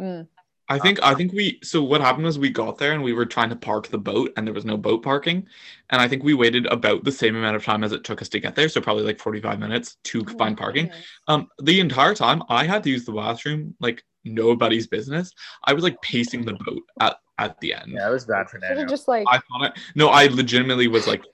[0.00, 0.26] Mm.
[0.70, 3.24] I think I think we so what happened was we got there and we were
[3.24, 5.46] trying to park the boat and there was no boat parking.
[5.90, 8.28] And I think we waited about the same amount of time as it took us
[8.30, 8.68] to get there.
[8.68, 10.86] So probably like 45 minutes to Oh, find parking.
[10.86, 11.06] goodness.
[11.26, 15.32] Um the entire time I had to use the bathroom like nobody's business.
[15.64, 17.92] I was like pacing the boat at, at the end.
[17.94, 20.88] yeah it was bad for Should Daniel just like I thought I, no, I legitimately
[20.88, 21.24] was like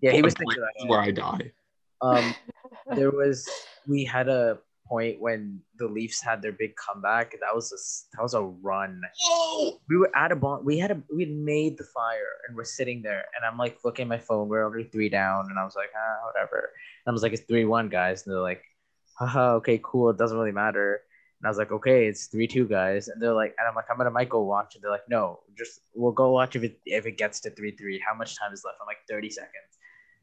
[0.00, 1.52] yeah he was thinking is where I die.
[2.00, 2.34] um
[2.94, 3.48] there was
[3.88, 8.22] we had a point when the leafs had their big comeback that was a that
[8.22, 9.02] was a run.
[9.20, 9.78] Whoa!
[9.88, 12.64] we were at a bon- we had a we had made the fire and we're
[12.64, 15.64] sitting there and i'm like looking at my phone we're already three down and i
[15.64, 16.70] was like ah whatever.
[17.04, 18.26] And i was like it's three one guys.
[18.26, 18.62] And they're like
[19.18, 21.02] haha okay cool it doesn't really matter.
[21.40, 23.08] And i was like okay it's three two guys.
[23.08, 24.74] And they're like and i'm like i'm gonna might go watch.
[24.74, 27.72] And they're like no just we'll go watch if it if it gets to three
[27.72, 28.00] three.
[28.06, 28.78] How much time is left?
[28.80, 29.72] I'm like 30 seconds.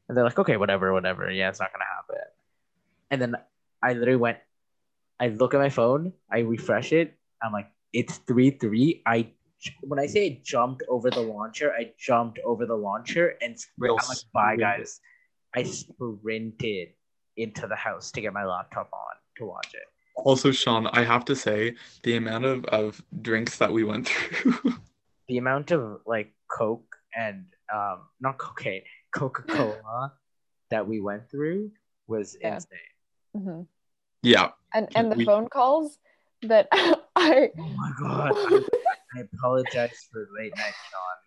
[0.08, 1.30] And they're like okay whatever whatever.
[1.32, 2.26] Yeah it's not gonna happen.
[3.12, 3.36] And then
[3.84, 4.40] i literally went
[5.20, 9.28] i look at my phone i refresh it i'm like it's three three i
[9.82, 14.00] when I say I jumped over the launcher, I jumped over the launcher and sprint.
[14.00, 15.00] I'm like, bye guys.
[15.56, 16.90] I sprinted
[17.38, 19.88] into the house to get my laptop on to watch it.
[20.18, 24.54] Also, Sean, I have to say the amount of, of drinks that we went through.
[25.30, 28.84] The amount of like Coke and um not cocaine,
[29.16, 30.14] Coca Cola
[30.70, 31.72] that we went through
[32.08, 32.56] was Yeah.
[32.56, 32.80] insane.
[33.36, 33.68] mhm.
[34.26, 34.50] Yeah.
[34.74, 35.98] and and the We- phone calls
[36.44, 36.68] that
[37.16, 38.32] I Oh my god!
[38.36, 38.64] I,
[39.18, 41.18] I apologize for late night Sean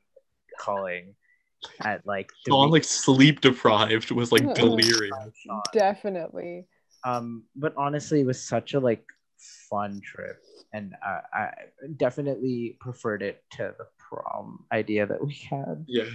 [0.61, 1.15] calling
[1.81, 5.13] at like Sean, three- like sleep deprived, was like delirious.
[5.73, 6.67] Definitely
[7.05, 9.05] um but honestly it was such a like
[9.71, 10.37] fun trip
[10.73, 11.51] and I, I
[11.97, 16.11] definitely preferred it to the prom idea that we had Yeah.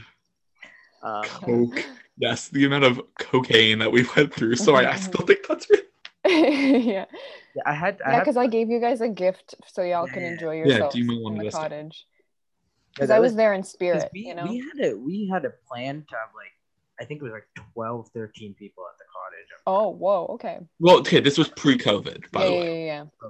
[1.01, 1.85] um, Coke.
[2.17, 4.55] Yes, the amount of cocaine that we went through.
[4.57, 5.79] Sorry, I still think that's real.
[6.27, 7.05] yeah
[7.55, 10.07] yeah, i had i yeah had because I gave you guys a gift so y'all
[10.07, 10.29] can Yeah.
[10.29, 12.05] enjoy Yeah, yourselves Dima in wanted the us to- cottage
[12.95, 15.45] because that I was there in spirit we, you know we had a we had
[15.45, 16.53] a plan to have like
[17.01, 20.97] i think it was like 12 13 people at the cottage oh whoa okay Well,
[20.99, 22.65] okay, this was pre-COVID, by yeah, the way.
[22.65, 23.29] yeah yeah yeah.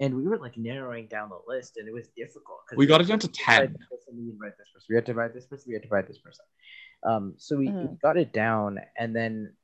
[0.00, 2.58] and we were like narrowing down the list, and it was difficult.
[2.66, 3.72] 'cause We got it down to had 10.
[3.78, 4.86] this person, we invite this person.
[4.90, 5.64] We had to invite this person.
[5.68, 6.44] We had to invite this person.
[7.10, 8.00] Um, so we, we Mhm.
[8.06, 9.54] got it down, and then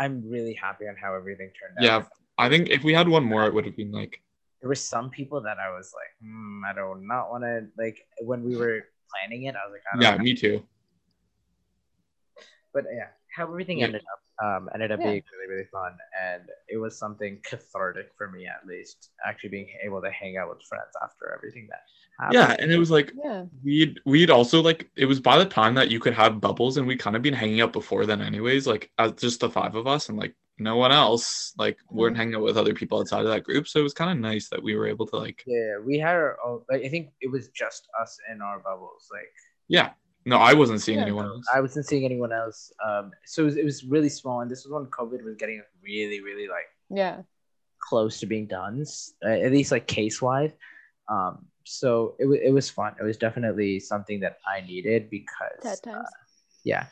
[0.00, 1.84] I'm really happy on how everything turned out.
[1.84, 2.04] Yeah.
[2.38, 4.22] I think if we had one more, it would have been like,
[4.60, 7.66] There were some people that I was like, hmm, I do not not want to
[7.76, 8.80] like when we were
[9.12, 9.54] planning it.
[9.54, 10.24] I was like, I don't yeah, know.
[10.24, 10.62] me too.
[12.72, 13.86] but yeah, how everything Yeah.
[13.86, 15.10] ended up um, ended up Yeah.
[15.10, 19.10] being really really fun, and it was something cathartic for me at least.
[19.26, 21.80] Actually, being able to hang out with friends after everything that
[22.18, 22.34] happened.
[22.34, 23.44] Yeah, and it was like Yeah.
[23.62, 26.86] we'd we'd also like it was by the time that you could have bubbles, and
[26.86, 28.66] we'd kind of been hanging out before then, anyways.
[28.66, 31.52] Like as just the five of us, and like no one else.
[31.58, 34.10] Like weren't hanging out with other people outside of that group, so it was kind
[34.10, 35.42] of nice that we were able to like.
[35.46, 36.62] Yeah, we had our own.
[36.70, 39.08] Like, I think it was just us in our bubbles.
[39.12, 39.32] Like
[39.68, 39.90] Yeah,
[40.26, 41.04] no, I wasn't seeing Yeah.
[41.04, 41.46] anyone else.
[41.54, 42.72] I wasn't seeing anyone else.
[42.84, 45.62] Um, so it was, it was really small, and this was when COVID was getting
[45.82, 47.22] really, really like Yeah.
[47.88, 48.84] close to being done,
[49.24, 50.52] uh, at least like case wise.
[51.08, 52.94] Um, so it, wa- it was fun.
[53.00, 56.06] It was definitely something that I needed because Sad times.
[56.06, 56.10] uh,
[56.64, 56.86] yeah,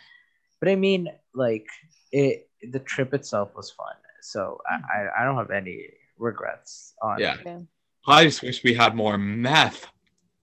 [0.60, 1.66] but I mean like
[2.12, 2.44] it.
[2.72, 7.20] The trip itself was fun, so I, I, I don't have any regrets on.
[7.20, 7.36] Yeah.
[7.46, 7.60] Yeah.
[8.06, 9.86] I just wish we had more meth.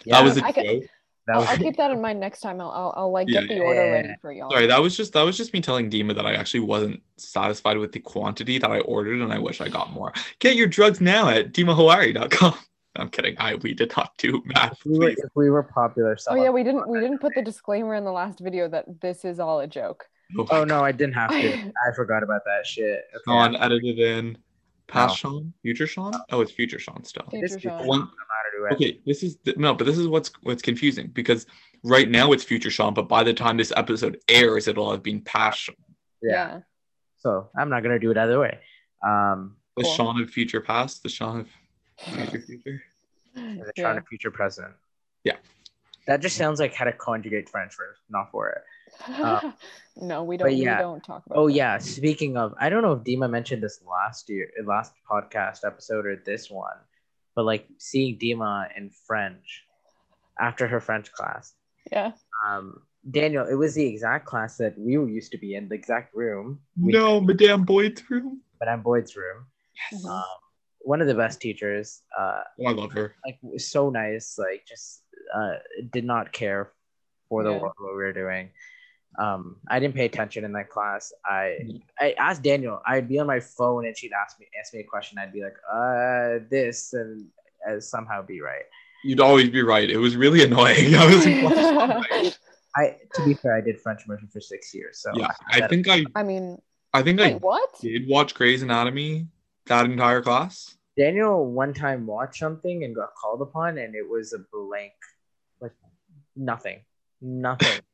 [0.00, 0.82] I'll, Yeah, that was a I joke.
[1.26, 2.60] that was I'll keep that in mind next time.
[2.60, 4.50] I'll, I'll, I'll like Yeah, get the yeah, order yeah, ready for y'all.
[4.50, 7.78] Sorry, that was just that was just me telling Dima that I actually wasn't satisfied
[7.78, 10.12] with the quantity that I ordered, and I wish I got more.
[10.38, 12.54] Get your drugs now at dimahawari.com.
[12.96, 13.36] I'm kidding.
[13.38, 14.72] I we did not do math.
[14.72, 15.18] if we were, Please.
[15.18, 16.16] if we were popular.
[16.28, 19.24] Oh yeah, we didn't we didn't put the disclaimer in the last video that this
[19.24, 20.06] is all a joke.
[20.38, 21.52] Oh, Oh no, I didn't have to.
[21.88, 23.04] I forgot about that shit.
[23.14, 23.22] Okay.
[23.26, 24.36] Come on, edit it in.
[24.88, 25.30] Past No.
[25.30, 26.12] Sean, future Sean.
[26.32, 27.24] Oh, it's future Sean still.
[27.30, 27.86] Future Sean.
[27.86, 28.10] One-
[28.68, 28.90] doesn't matter to it.
[28.90, 31.46] Okay, this is th- no, but this is what's what's confusing because
[31.82, 35.20] right now it's future Sean, but by the time this episode airs, it'll have been
[35.22, 35.76] past Sean.
[36.22, 36.60] Yeah.
[37.18, 38.58] So I'm not gonna do it either way.
[39.06, 39.92] Um, The Cool.
[39.94, 41.48] Sean of future past, the Sean of
[42.14, 42.82] future future.
[43.34, 43.82] the Yeah.
[43.82, 44.72] trying to future present.
[45.24, 45.36] Yeah.
[46.06, 48.62] That just sounds like how to conjugate French verbs, not for it.
[49.08, 49.52] Uh,
[49.96, 50.52] no, we don't.
[50.54, 50.76] yeah.
[50.76, 51.38] We don't talk about.
[51.38, 51.54] Oh that.
[51.54, 51.78] yeah.
[51.78, 56.16] Speaking of, I don't know if Dima mentioned this last year, last podcast episode or
[56.16, 56.76] this one,
[57.34, 59.64] but like seeing Dima in French
[60.38, 61.54] after her French class.
[61.90, 62.12] Yeah.
[62.46, 66.14] Um, Daniel, it was the exact class that we used to be in, the exact
[66.14, 66.60] room.
[66.80, 68.42] We, No, Madame Boyd's room.
[68.60, 69.46] Madame Boyd's room.
[69.94, 70.08] Mhm.
[70.08, 70.24] Um,
[70.80, 72.02] one of the best teachers.
[72.18, 73.14] Uh, Oh, I love her.
[73.24, 74.38] like so nice.
[74.38, 75.02] Like just
[75.34, 75.54] uh,
[75.92, 76.72] did not care
[77.28, 77.60] for the Yeah.
[77.60, 78.50] world what we were doing.
[79.18, 81.12] Um, I didn't pay attention in that class.
[81.24, 81.82] I Mhm.
[81.98, 82.80] I asked Daniel.
[82.86, 85.18] I'd be on my phone and she'd ask me ask me a question.
[85.18, 87.26] I'd be like, uh, this and
[87.68, 88.64] uh, somehow be right.
[89.02, 89.90] You'd always be right.
[89.90, 90.94] It was really annoying.
[90.94, 92.34] I was like,
[92.76, 95.00] I to be fair, I did French immersion for six years.
[95.00, 96.60] So yeah, I, I think I, I mean,
[96.94, 97.80] I think I what?
[97.80, 99.26] did watch Grey's Anatomy
[99.66, 100.76] that entire class.
[100.96, 104.92] Daniel one time watched something and got called upon, and it was a blank,
[105.60, 105.72] like
[106.36, 106.80] nothing,
[107.20, 107.80] nothing.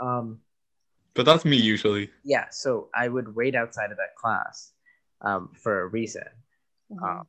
[0.00, 0.40] um.
[1.14, 2.10] But that's me usually.
[2.24, 4.72] yeah, so I would wait outside of that class
[5.20, 6.22] um, for a reason.
[6.92, 7.02] Mhm.
[7.20, 7.26] Um,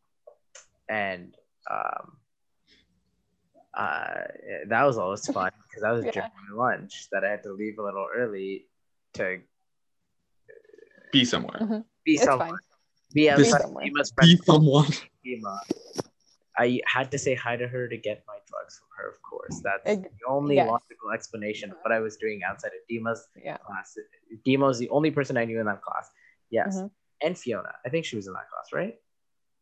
[0.88, 1.36] and
[1.70, 2.18] um,
[3.74, 4.22] uh,
[4.68, 6.12] that was always fun because that was Yeah.
[6.12, 8.68] during lunch that I had to leave a little early
[9.14, 9.40] to
[11.12, 11.60] Be somewhere.
[11.60, 11.84] Mhm.
[12.06, 12.50] be It's someone.
[12.50, 12.58] fine.
[13.14, 13.86] Be This- outside somewhere.
[13.86, 14.88] Dima's Be someone.
[16.58, 19.62] I had to say hi to her to get my drugs from her, of course.
[19.64, 20.68] That's Ex- the only yes.
[20.70, 23.58] logical explanation of what I was doing outside of Dima's Yeah.
[23.58, 23.98] class.
[24.46, 26.10] Dima was the only person I knew in that class.
[26.50, 26.78] Yes.
[26.78, 26.92] Mhm.
[27.22, 27.74] And Fiona.
[27.86, 29.00] I think she was in that class, right?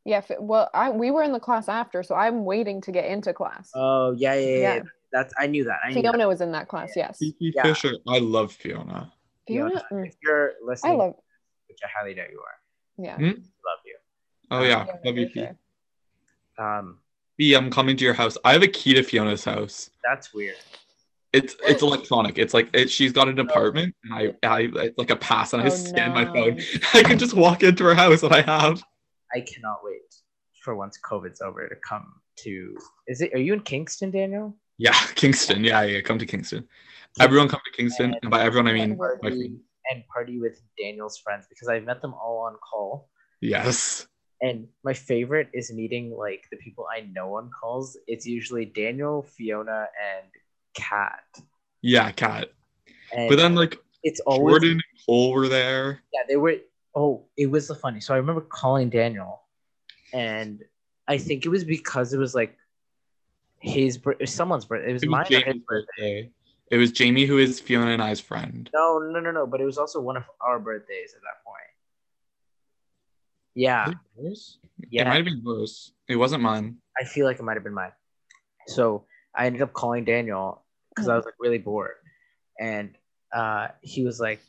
[0.06, 0.21] Yeah.
[0.39, 3.71] Well, I we were in the class after, so I'm waiting to get into class.
[3.75, 4.58] Oh, yeah, yeah, yeah.
[4.58, 4.75] Yeah.
[4.75, 4.82] yeah.
[5.12, 5.80] That's I knew that.
[5.84, 6.28] I knew Fiona that.
[6.28, 6.93] was in that class.
[6.95, 7.17] Yes.
[7.19, 7.63] Fifi Yeah.
[7.63, 7.93] Fisher.
[8.08, 9.12] I love Fiona.
[9.47, 9.84] Fiona.
[9.91, 11.15] mm, If you're listening, I listening, love.
[11.67, 13.15] which I highly doubt you are, Yeah.
[13.15, 13.23] Hmm?
[13.69, 13.97] love you.
[14.52, 15.58] Oh yeah, love you, Fisher.
[16.58, 16.99] Um,
[17.39, 18.38] B, I'm coming to your house.
[18.43, 19.89] I have a key to Fiona's house.
[20.04, 20.58] that's weird.
[21.32, 22.38] It's it's electronic.
[22.38, 23.43] It's like it, she's got an oh.
[23.43, 26.60] apartment, and I I it's like a pass, and I Oh, scan my phone.
[26.93, 28.84] I can just walk into her house, and I have.
[29.34, 30.02] I cannot wait
[30.63, 32.75] for once COVID's over to come to.
[33.08, 33.34] Is it?
[33.34, 34.58] Are you in Kingston, Daniel?
[34.78, 35.63] Yeah, Kingston.
[35.63, 36.02] Yeah, yeah.
[36.02, 36.67] Come to Kingston.
[37.21, 39.60] Everyone come to Kingston, and by everyone I mean my Party friend.
[39.91, 43.08] and party with Daniel's friends because I've met them all on call.
[43.39, 44.09] Yes.
[44.41, 47.97] And my favorite is meeting like the people I know on calls.
[48.07, 50.28] It's usually Daniel, Fiona, and
[50.74, 51.24] Kat.
[51.82, 52.51] Yeah, Kat.
[53.13, 56.01] And But then like it's always Jordan and Cole were there.
[56.13, 56.55] yeah, they were.
[56.95, 57.99] Oh, it was the funny.
[57.99, 59.41] So I remember calling Daniel,
[60.13, 60.63] and
[61.07, 62.57] I think it was because it was like
[63.59, 64.89] his was someone's birthday.
[64.89, 65.86] It was It was Jamie's birthday.
[65.97, 66.30] birthday.
[66.72, 68.70] It was Jamie who is Fiona and I's friend.
[68.74, 69.47] No, no, no, no.
[69.47, 71.57] But it was also one of our birthdays at that point.
[73.56, 74.88] Yeah, Was it?
[74.91, 75.93] It might have been yours.
[76.08, 76.78] It wasn't mine.
[77.00, 77.91] I feel like it might have been mine.
[78.68, 81.95] So I ended up calling Daniel because I was like really bored,
[82.60, 82.95] and
[83.34, 84.41] uh, he was like,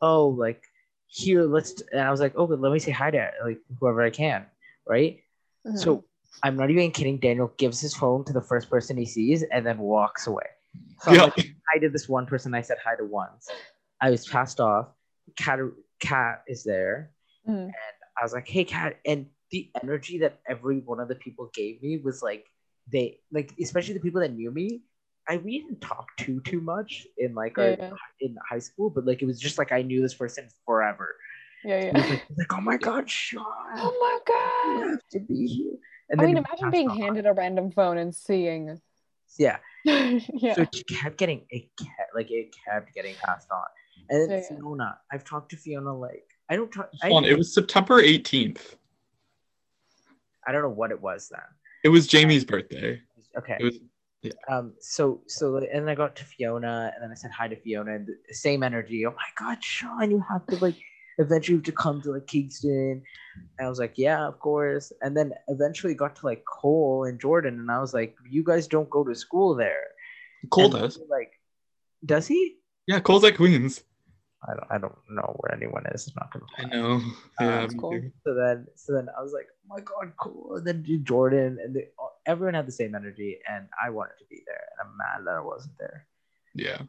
[0.00, 0.62] "Oh, like
[1.06, 4.02] here, let's." And I was like, "Oh, but let me say hi to like whoever
[4.02, 4.46] I can,
[4.86, 5.20] right?"
[5.66, 5.78] Mhm.
[5.78, 6.04] So
[6.42, 7.18] I'm not even kidding.
[7.18, 10.46] Daniel gives his phone to the first person he sees and then walks away.
[11.02, 11.22] So I'm Yeah.
[11.24, 11.36] like,
[11.72, 13.48] hi to this one person I said hi to once.
[14.00, 14.88] I was passed off.
[15.36, 15.60] Cat,
[16.00, 17.12] cat is there.
[17.48, 17.70] Mhm.
[18.18, 18.98] I was like, hey, cat.
[19.06, 22.46] And the energy that every one of the people gave me was like,
[22.90, 24.82] they, like, especially the people that knew me.
[25.28, 27.90] I we didn't talk too too much in like Yeah, our, yeah.
[28.20, 31.14] in high school, but like it was just like I knew this person forever.
[31.64, 31.98] yeah, yeah.
[31.98, 33.44] like, like, oh my god, Sean,
[33.76, 34.18] Oh my
[34.74, 34.90] you god!
[34.90, 35.74] have to be here.
[36.10, 36.98] And I mean, imagine being on.
[36.98, 38.80] handed a random phone and seeing.
[39.38, 40.54] Yeah, yeah.
[40.54, 43.62] So it kept getting it kept like it kept getting passed on.
[44.10, 44.48] And then yeah.
[44.58, 48.74] Fiona, I've talked to Fiona like I don't talk I, it was September 18th.
[50.46, 51.40] I don't know what it was then.
[51.82, 53.00] It was Jamie's birthday.
[53.38, 53.56] Okay.
[53.58, 53.78] It was
[54.50, 57.56] Um so so and then I got to Fiona and then I said hi to
[57.56, 59.06] Fiona and the same energy.
[59.06, 60.76] Oh my god, Sean, you have to like
[61.16, 63.02] eventually have to come to like Kingston.
[63.56, 64.92] And I was like, Yeah, of course.
[65.00, 68.68] And then eventually got to like Cole and Jordan and I was like, You guys
[68.68, 69.86] don't go to school there.
[70.50, 71.00] Cole And does.
[71.08, 71.32] Like,
[72.04, 72.58] does he?
[72.86, 73.82] Yeah, Cole's at Queen's.
[74.48, 76.08] I don't I don't know where anyone is.
[76.08, 77.00] I'm not gonna I know.
[77.40, 78.00] Yeah, that's me cool.
[78.24, 80.56] So then, so then I was like, oh my god, cool.
[80.56, 81.88] And then Jordan and they,
[82.26, 85.38] everyone had the same energy, and I wanted to be there, and I'm mad that
[85.38, 86.06] I wasn't there.
[86.54, 86.82] Yeah.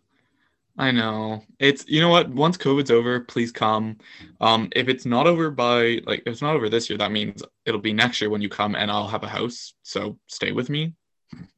[0.78, 1.44] I know.
[1.60, 2.30] It's you know what?
[2.30, 3.98] Once COVID's over, please come.
[4.42, 7.44] Um, if it's not over by like if it's not over this year, that means
[7.66, 9.76] it'll be next year when you come and I'll have a house.
[9.84, 10.96] So stay with me.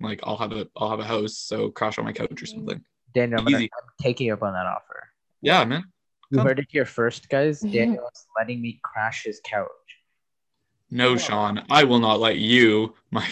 [0.01, 2.83] Like I'll have a I'll have a house, so crash on my couch or something.
[3.13, 5.04] Daniel, I'm, gonna, I'm taking you up on that offer.
[5.45, 5.83] Yeah, man.
[6.31, 6.47] You Come.
[6.47, 7.61] heard it here first, guys.
[7.61, 9.69] Daniel is letting me crash his couch.
[10.89, 13.27] No, Sean, I will not let you, my,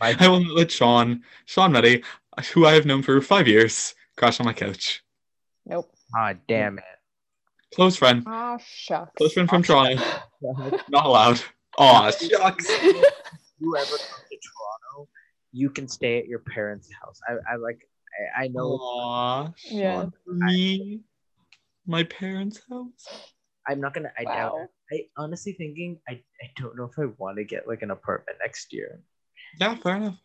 [0.00, 2.04] My- I will not let Sean, Sean Meddy,
[2.52, 5.02] who I have known for five years, crash on my couch.
[5.66, 5.92] Nope.
[6.16, 6.84] Ah, damn it.
[7.74, 9.12] Close friend, Ah, shucks.
[9.16, 10.02] close friend from Toronto,
[10.88, 11.40] not allowed.
[11.78, 12.68] Aw, shucks.
[12.82, 15.08] you ever come to Toronto,
[15.52, 17.20] you can stay at your parents' house.
[17.28, 17.78] I, I like.
[18.36, 18.72] I, I know.
[18.80, 20.04] Aw, Sean, Yeah.
[20.24, 21.00] for me,
[21.86, 23.06] my parents' house.
[23.66, 24.12] I'm not gonna.
[24.18, 24.54] I doubt.
[24.54, 24.68] Wow.
[24.92, 26.00] I honestly thinking.
[26.08, 26.12] I,
[26.42, 29.00] I don't know if I want to get like an apartment next year.
[29.60, 30.18] Yeah, fair enough.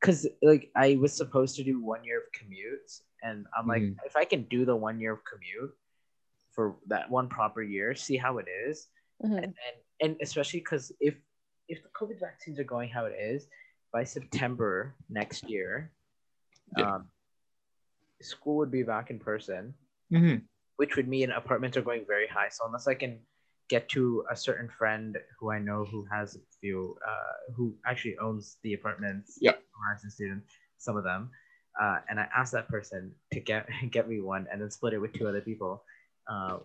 [0.00, 3.96] because like I was supposed to do one year of commutes, and I'm like, Mhm.
[4.04, 5.74] if I can do the one year of commute
[6.52, 8.88] for that one proper year, see how it is,
[9.24, 9.36] Mhm.
[9.38, 9.54] and and,
[10.02, 11.14] and especially because if
[11.68, 13.48] if the COVID vaccines are going how it is
[13.92, 15.90] by September next year,
[16.76, 16.96] Yeah.
[16.96, 17.10] um,
[18.22, 19.74] school would be back in person,
[20.10, 20.36] hmm
[20.76, 22.48] which would mean apartments are going very high.
[22.50, 23.18] So unless I can
[23.68, 28.16] get to a certain friend who I know who has a few, uh, who actually
[28.18, 29.52] owns the apartments, Yeah.
[29.76, 30.42] Horizon student,
[30.78, 31.30] some of them,
[31.80, 34.98] uh, and I asked that person to get get me one and then split it
[34.98, 35.84] with two other people.
[36.28, 36.58] Uh,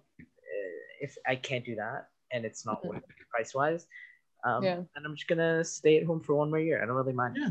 [1.01, 3.01] if I can't do that and it's not Mhm.
[3.29, 3.87] price wise,
[4.43, 4.83] um, Yeah.
[4.95, 6.81] and I'm just gonna stay at home for one more year.
[6.81, 7.37] I don't really mind.
[7.37, 7.49] Yeah.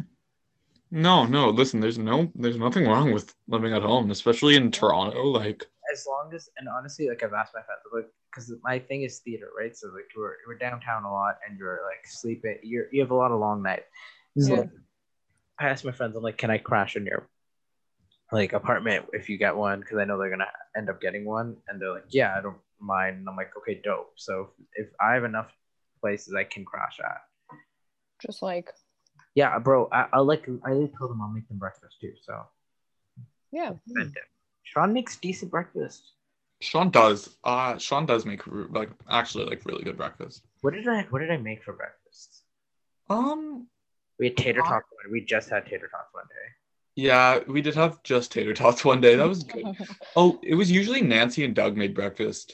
[0.92, 1.50] No, no.
[1.50, 5.22] Listen, there's no, there's nothing wrong with living at home, especially in Toronto.
[5.24, 9.02] Like, as long as and honestly like i've asked my friends like because my thing
[9.02, 9.76] is theater right?
[9.76, 13.14] So like we're, we're downtown a lot and you're like sleeping you're you have a
[13.14, 13.86] lot of long nights.
[14.38, 14.60] So Yeah.
[14.60, 14.70] like,
[15.58, 17.28] i asked my friends i'm like can i crash in your
[18.32, 19.80] like apartment if you get one?
[19.80, 21.56] Because i know they're gonna end up getting one.
[21.68, 23.18] And they're like yeah i don't mind.
[23.18, 24.12] And i'm like okay dope.
[24.16, 25.50] So if i have enough
[26.00, 27.20] places i can crash at.
[28.24, 28.70] Just like,
[29.34, 32.44] yeah bro i, I like i told them i'll make them breakfast too so.
[33.52, 33.72] Yeah.
[34.72, 36.02] Sean makes decent breakfast
[36.62, 37.20] Sean does.
[37.42, 38.42] Uh, Sean does make
[38.78, 40.42] like actually like really good breakfast.
[40.60, 42.42] what did i what did i make for breakfast
[43.08, 43.66] Um,
[44.18, 44.86] We had tater Uh, tots.
[44.96, 46.46] one- We just had tater tots one day.
[47.08, 49.14] yeah, we did have just tater tots one day.
[49.20, 49.64] That was good.
[50.20, 52.46] Oh, it was usually Nancy and Doug made breakfast.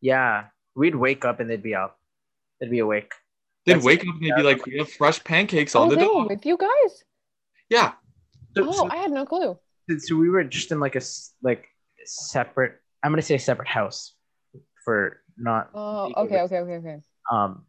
[0.00, 0.34] Yeah,
[0.80, 1.98] we'd wake up and they'd be up.
[2.60, 3.12] They'd be awake.
[3.66, 5.96] They'd That's- wake up and they'd be like, "We have fresh pancakes on oh, the
[5.96, 6.92] they were dog." with you guys?
[7.68, 7.90] Yeah,
[8.56, 9.58] So, Oh, so, I had no clue.
[9.98, 11.02] So we were just in like a
[11.42, 11.66] like
[12.04, 12.74] separate.
[13.02, 14.14] I'm gonna say separate house
[14.84, 15.70] for not.
[15.74, 17.00] Oh, okay, okay, okay, okay.
[17.30, 17.64] Um,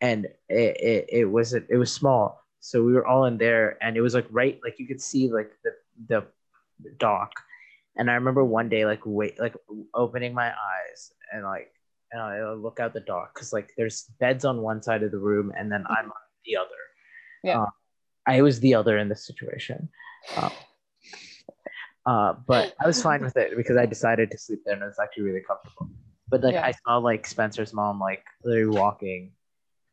[0.00, 3.96] and it it, it was it was small, so we were all in there, and
[3.96, 5.72] it was like right like you could see like the
[6.08, 6.26] the
[6.98, 7.32] dock.
[7.98, 9.54] And I remember one day like wait like
[9.94, 11.72] opening my eyes and like
[12.12, 15.18] and I look out the dock because like there's beds on one side of the
[15.18, 16.12] room and then I'm on
[16.44, 16.68] the other.
[17.42, 17.62] Yeah.
[17.62, 17.70] Uh,
[18.26, 19.88] I was the other in this situation.
[20.36, 20.50] Uh,
[22.06, 24.86] uh, but I was fine with it because I decided to sleep there and it
[24.86, 25.90] was actually really comfortable.
[26.28, 26.66] But like Yeah.
[26.66, 29.32] I saw like Spencer's mom like literally walking,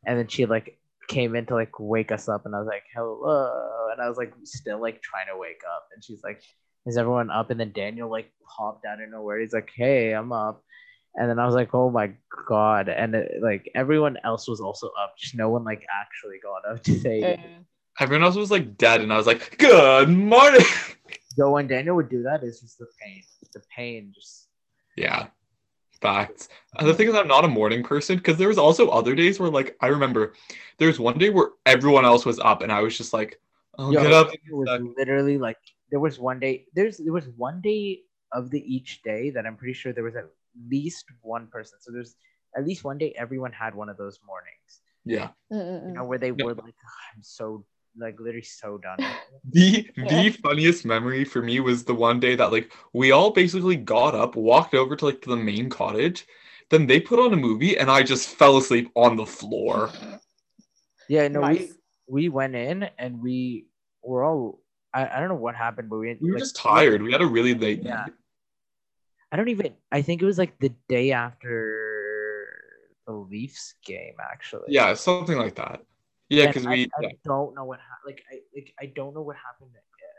[0.06, 2.84] and then she like came in to like wake us up, and I was like
[2.94, 6.42] hello, and I was like still like trying to wake up, and she's like,
[6.86, 7.50] is everyone up?
[7.50, 9.38] And then Daniel like popped out of nowhere.
[9.40, 10.62] He's like, hey, I'm up.
[11.16, 12.10] And then I was like, oh my
[12.48, 12.88] god!
[12.88, 16.82] And it, like everyone else was also up, just no one like actually got up
[16.82, 17.20] to say.
[17.20, 17.46] Yeah,
[18.00, 20.66] Everyone else was like dead, and I was like, "Good morning."
[21.36, 23.22] So when Daniel would do that is just the pain.
[23.54, 24.48] The pain just
[24.96, 25.28] Yeah,
[26.00, 26.48] facts.
[26.78, 29.40] And the thing is, I'm not a morning person because there was also other days
[29.40, 30.34] where, like, I remember
[30.78, 33.40] there was one day where everyone else was up, and I was just like,
[33.78, 35.58] "I'll Yo, get up." It was literally like
[35.90, 36.66] there was one day.
[36.74, 40.16] There's there was one day of the each day that I'm pretty sure there was
[40.16, 40.26] at
[40.68, 41.78] least one person.
[41.80, 42.16] So there's
[42.56, 44.80] at least one day everyone had one of those mornings.
[45.04, 45.30] Yeah.
[45.50, 46.44] You know where they Yeah.
[46.44, 47.64] were like, "Ah, I'm so
[47.98, 48.98] like literally so done.
[49.52, 53.76] The the funniest memory for me was the one day that like we all basically
[53.76, 56.26] got up, walked over to like the main cottage,
[56.70, 59.90] then they put on a movie, and I just fell asleep on the floor.
[61.08, 61.74] yeah, no, Nice.
[62.08, 63.66] we we went in and we
[64.02, 64.60] were all.
[64.92, 67.02] I, I don't know what happened, but we We were like, just tired.
[67.02, 68.06] We had a really late Yeah.
[68.06, 68.12] night.
[69.32, 69.74] I don't even.
[69.92, 72.48] I think it was like the day after
[73.06, 74.72] the Leafs game, actually.
[74.72, 75.82] Yeah, something like that.
[76.28, 77.08] Yeah, because I, we I yeah.
[77.24, 79.70] don't know what ha- like I like I don't know what happened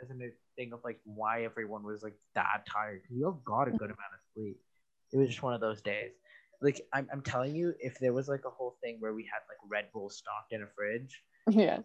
[0.04, 0.14] as a
[0.56, 3.02] thing of like why everyone was like that tired.
[3.10, 4.58] We all got a good amount of sleep.
[5.12, 6.12] It was just one of those days.
[6.62, 9.40] Like I'm, I'm telling you, if there was like a whole thing where we had
[9.50, 11.80] like Red Bull stocked in a fridge, yeah.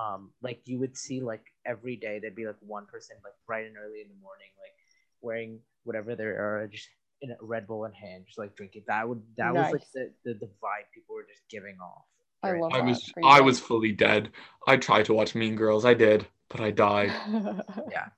[0.00, 3.66] um, like you would see like every day there'd be like one person like bright
[3.66, 4.74] and early in the morning, like
[5.20, 6.88] wearing whatever they are, just
[7.20, 8.84] in a Red Bull in hand, just like drinking.
[8.86, 12.04] That would that was like the, the the vibe people were just giving off.
[12.42, 14.30] I love I was I was fully dead.
[14.66, 15.84] I tried to watch Mean Girls.
[15.84, 17.12] I did, but I died
[17.90, 18.08] yeah.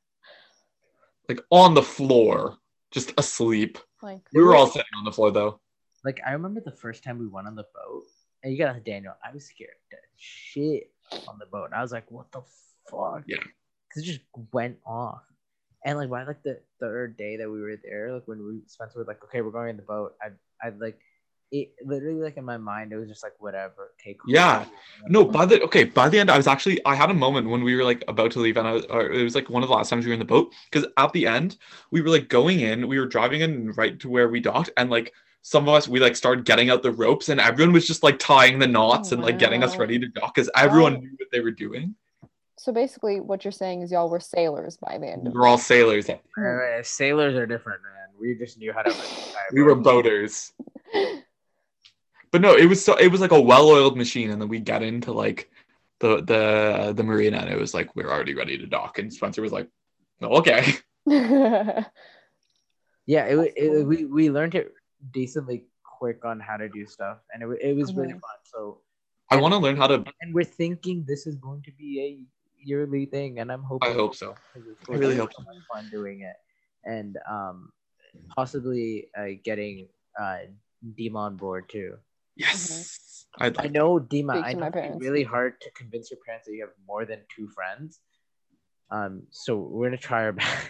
[1.28, 2.56] like on the floor,
[2.90, 3.78] just asleep.
[4.02, 5.60] like We were all sitting on the floor though.
[6.04, 8.04] Like I remember the first time we went on the boat,
[8.42, 9.14] and you got Daniel.
[9.24, 10.90] I was scared to shit
[11.28, 11.70] on the boat.
[11.74, 12.42] I was like, "What the
[12.90, 13.36] fuck?" Yeah.
[13.88, 14.20] because it just
[14.52, 15.22] went off.
[15.84, 18.98] And like by like the third day that we were there, like when we Spencer
[18.98, 20.28] was like, "Okay, we're going in the boat," I
[20.66, 20.98] I like
[21.50, 23.92] it literally like in my mind it was just like whatever.
[24.00, 24.32] Okay, cool.
[24.34, 24.64] Yeah.
[25.08, 27.62] No, by the okay, by the end, I was actually I had a moment when
[27.62, 29.68] we were like about to leave, and I was, or it was like one of
[29.68, 31.56] the last times we were in the boat because at the end
[31.90, 34.90] we were like going in, we were driving in right to where we docked, and
[34.90, 38.02] like some of us we like started getting out the ropes, and everyone was just
[38.02, 41.00] like tying the knots and like getting us ready to dock because everyone Wow.
[41.00, 41.94] knew what they were doing.
[42.56, 46.08] so basically what you're saying is y'all were sailors by the end we're all sailors.
[46.08, 48.08] Uh, sailors are different, man.
[48.18, 48.94] We just knew how to.
[49.52, 50.52] We were boaters.
[52.34, 54.82] But no, it was so it was like a well-oiled machine, and then we got
[54.82, 55.48] into like
[56.00, 59.40] the the the marina, and it was like we're already ready to dock, and Spencer
[59.40, 59.68] was like,
[60.20, 60.66] "Oh, "Okay."
[63.06, 64.74] Yeah, it, wa- it we we learned it
[65.12, 68.26] decently quick on how to do stuff, and it, it was really Mhm.
[68.26, 68.38] fun.
[68.42, 68.80] So
[69.30, 70.02] I want to learn how to.
[70.20, 72.18] and we're thinking this is going to be a
[72.58, 73.90] yearly thing, and I'm hoping.
[73.90, 74.34] I hope so.
[74.56, 74.58] I
[74.90, 76.34] really going hope to be Fun doing it,
[76.82, 77.70] and um,
[78.34, 79.86] possibly uh, getting
[80.18, 80.50] uh
[80.82, 81.94] Dima on board too.
[82.36, 84.42] Yes, I'd I know Dima.
[84.42, 87.48] I know it's really hard to convince your parents that you have more than two
[87.48, 88.00] friends.
[88.90, 90.68] Um, so we're gonna try our best.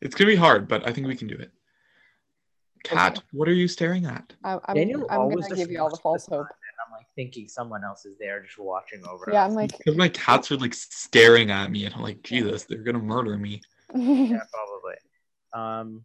[0.00, 1.50] It's gonna be hard, but I think we can do it.
[2.84, 4.32] Kat, what are you staring at?
[4.44, 6.46] I, I'm, Daniel I'm gonna give you all the false hope
[6.88, 9.28] I'm like thinking someone else is there just watching over.
[9.32, 9.50] yeah us.
[9.50, 12.78] i'm like Because my cats are like staring at me, and I'm like, Jesus, they're
[12.78, 13.60] gonna murder me.
[13.94, 14.96] yeah, probably.
[15.54, 16.04] Um.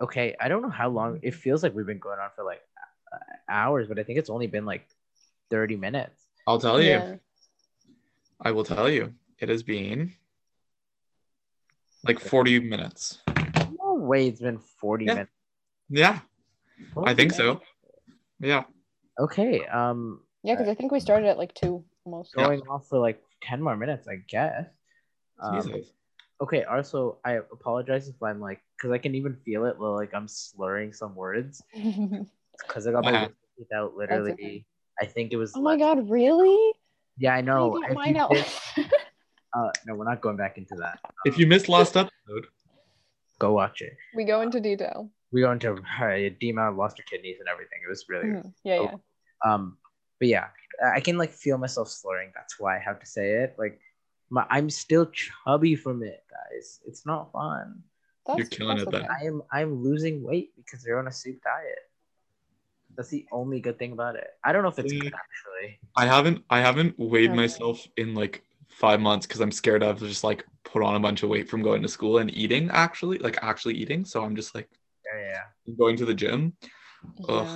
[0.00, 1.20] Okay, I don't know how long.
[1.22, 2.60] It feels like we've been going on for like
[3.12, 3.18] uh,
[3.48, 4.86] hours, but I think it's only been like
[5.48, 6.22] thirty minutes.
[6.46, 6.90] I'll tell you.
[6.90, 7.14] yeah.
[8.40, 9.14] I will tell you.
[9.38, 10.12] It has been
[12.04, 13.18] like 40 minutes.
[13.78, 15.14] No way, it's been forty Yeah.
[15.14, 15.32] minutes.
[15.88, 16.20] Yeah,
[17.04, 17.38] I think Okay.
[17.38, 17.60] so.
[18.40, 18.64] Yeah.
[19.18, 19.64] Okay.
[19.66, 22.44] Um, yeah because i think we started at like two almost Yeah.
[22.44, 24.66] going off for like ten more minutes, I guess.
[25.40, 25.82] Um,
[26.40, 26.64] okay.
[26.64, 29.80] Also, I apologize if I'm like, because I can even feel it.
[29.80, 33.22] Like I'm slurring some words because I got my Uh-huh.
[33.26, 34.32] words kicked out literally.
[34.32, 34.64] okay.
[35.00, 35.52] I think it was.
[35.54, 36.72] oh my less- god really
[37.18, 37.76] Yeah, I know.
[37.76, 38.30] I got If mine out.
[38.30, 38.46] did-
[39.56, 40.98] uh, no, we're not going back into that.
[41.24, 42.46] If you missed last episode,
[43.38, 43.92] Go watch it.
[44.14, 47.80] we go into detail We go into uh, Dima lost her kidneys and everything.
[47.84, 48.52] It was really Mhm.
[48.64, 48.84] yeah Oh.
[48.84, 48.96] yeah
[49.52, 49.76] um.
[50.18, 50.46] But yeah,
[50.82, 52.32] I can like feel myself slurring.
[52.34, 53.54] That's why I have to say it.
[53.58, 53.78] Like,
[54.30, 56.80] my I'm still chubby from it, guys.
[56.86, 57.82] It's not fun.
[58.26, 59.06] That's, You're killing that's it then.
[59.10, 61.78] I am I'm losing weight because they're on a soup diet.
[62.96, 64.28] That's the only good thing about it.
[64.44, 65.16] I don't know if it's good Mm.
[65.16, 65.80] actually.
[65.96, 67.36] I haven't I haven't weighed Okay.
[67.36, 71.22] myself in like five months because I'm scared I've just like put on a bunch
[71.22, 74.04] of weight from going to school and eating actually, like actually eating.
[74.04, 74.68] So I'm just like,
[75.04, 75.74] Yeah, yeah.
[75.76, 76.56] going to the gym.
[77.28, 77.48] Ugh.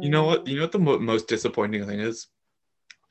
[0.00, 0.46] You know what?
[0.46, 2.28] You know what the mo- most disappointing thing is?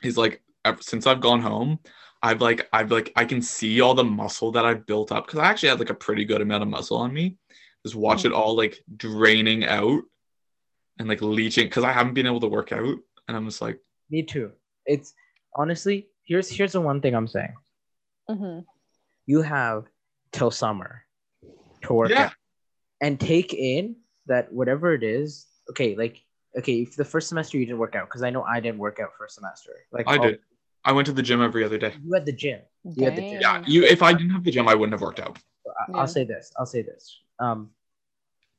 [0.03, 1.80] Is like ever, since I've gone home,
[2.24, 5.39] I've like I've like I can see all the muscle that I've built up because
[5.39, 7.38] I actually had like a pretty good amount of muscle on me.
[7.86, 8.28] Just watch Mhm.
[8.28, 10.01] it all like draining out
[10.99, 12.97] and like leaching because I haven't been able to work out,
[13.28, 13.78] and I'm just like,
[14.09, 14.53] Me too.
[14.86, 15.13] It's
[15.55, 17.53] honestly here's here's the one thing I'm saying.
[18.30, 18.59] hmm
[19.26, 19.86] You have
[20.32, 21.03] till summer
[21.84, 22.28] to work Yeah.
[22.28, 22.34] out
[23.01, 23.97] and take in
[24.28, 25.45] that whatever it is.
[25.71, 26.24] Okay, like
[26.57, 28.99] okay, if the first semester you didn't work out because I know I didn't work
[29.01, 29.71] out first semester.
[29.91, 30.39] Like I all- did.
[30.86, 31.93] I went to the gym every other day.
[32.03, 32.61] You at the gym.
[32.84, 33.39] You had the gym.
[33.41, 33.84] Yeah, you.
[33.86, 35.38] If I didn't have the gym, I wouldn't have worked out.
[35.65, 35.97] I- Yeah.
[35.99, 36.51] I'll say this.
[36.57, 37.19] I'll say this.
[37.39, 37.71] Um,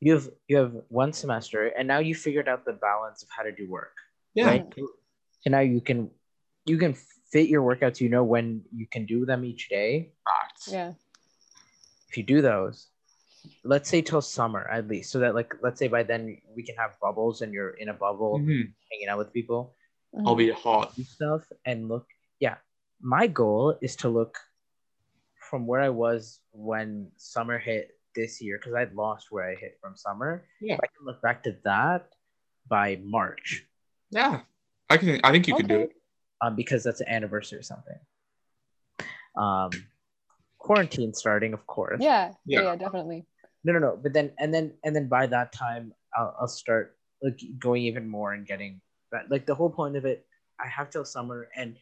[0.01, 3.43] you have you have one semester, and now you figured out the balance of how
[3.43, 3.95] to do work.
[4.35, 4.47] Yeah.
[4.49, 4.75] Right.
[4.77, 6.11] So now you can
[6.65, 6.95] you can
[7.33, 8.01] fit your workouts.
[8.01, 10.13] You know when you can do them each day.
[10.25, 10.69] Facts.
[10.73, 10.93] Yeah.
[12.09, 12.89] If you do those,
[13.65, 16.77] let's say till summer at least, so that like let's say by then we can
[16.77, 18.73] have bubbles, and you're in a bubble Mhm.
[18.91, 19.75] hanging out with people.
[20.15, 20.27] Mhm.
[20.27, 20.95] I'll be hot.
[20.97, 22.07] stuff and look
[22.41, 22.57] yeah
[23.01, 24.39] my goal is to look
[25.51, 29.79] from where i was when summer hit this year because i'd lost where i hit
[29.81, 30.75] from summer Yeah.
[30.75, 32.09] If i can look back to that
[32.69, 33.67] by march
[34.11, 34.41] Yeah.
[34.91, 35.19] I can.
[35.25, 35.93] I think you could do it.
[36.43, 37.97] um, because that's an anniversary or something
[39.37, 39.71] um
[40.59, 42.33] quarantine starting of course Yeah.
[42.47, 42.61] Yeah.
[42.61, 42.63] Yeah.
[42.71, 42.77] Yeah.
[42.77, 43.27] Definitely.
[43.65, 46.97] no no no but then and then and then by that time i'll, I'll start
[47.23, 48.81] like going even more and getting
[49.13, 50.27] that like the whole point of it
[50.61, 51.77] i have till summer and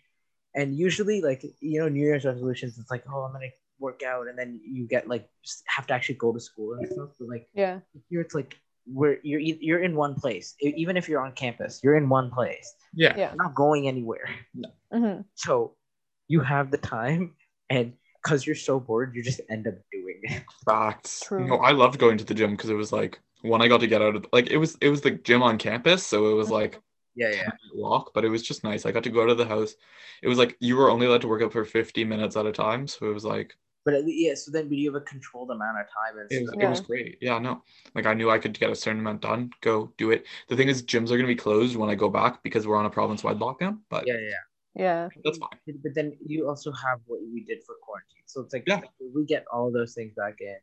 [0.54, 3.46] and usually like you know new year's resolutions it's like oh i'm gonna
[3.78, 5.28] work out and then you get like
[5.66, 7.80] have to actually go to school and stuff but like Yeah.
[8.08, 11.96] here it's like where you're you're in one place even if you're on campus you're
[11.96, 13.16] in one place Yeah.
[13.16, 13.28] Yeah.
[13.30, 14.28] you're not going anywhere
[14.92, 15.74] hmm so
[16.28, 17.34] you have the time
[17.70, 21.20] and because you're so bored you just end up doing it Facts.
[21.22, 21.46] True.
[21.48, 23.86] No, I loved going to the gym because it was like when I got to
[23.86, 26.48] get out of like it was it was the gym on campus, so it was
[26.48, 26.52] Mhm.
[26.52, 26.80] like
[27.14, 28.86] yeah yeah walk, but it was just nice.
[28.86, 29.74] I got to go to the house.
[30.22, 32.52] It was like you were only allowed to work out for 50 minutes at a
[32.52, 35.50] time, so it was like but at least, yeah so then you have a controlled
[35.50, 36.62] amount of time and it was, stuff.
[36.62, 37.18] it was great.
[37.20, 37.62] Yeah, no.
[37.96, 40.24] Like I knew I could get a certain amount done, go do it.
[40.48, 42.86] The thing is gyms are gonna be closed when I go back because we're on
[42.86, 44.30] a province wide lockdown, but yeah yeah
[44.84, 45.08] Yeah.
[45.24, 45.58] that's fine.
[45.82, 48.22] but then you also have what we did for quarantine.
[48.26, 48.80] So it's like Yeah.
[49.14, 50.56] we get all those things back in.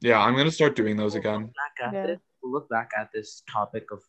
[0.00, 1.42] Yeah, I'm gonna start doing those We'll again.
[1.42, 2.06] Look back at Yeah.
[2.06, 2.20] this.
[2.42, 4.00] We'll look back at this topic of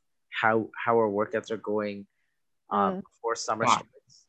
[0.42, 2.06] how how our workouts are going
[2.72, 3.02] um, Mm.
[3.04, 3.74] before summer Wow.
[3.74, 4.26] starts.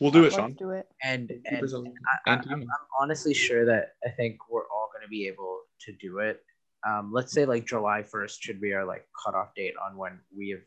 [0.00, 0.52] We'll do it, Let's Sean.
[0.54, 0.86] do it.
[1.02, 2.40] And and And I, you.
[2.50, 2.66] I'm, I'm
[3.00, 6.42] honestly sure that I think we're all going to be able to do it.
[6.86, 10.50] Um, let's say like July 1st should be our like cutoff date on when we
[10.50, 10.60] have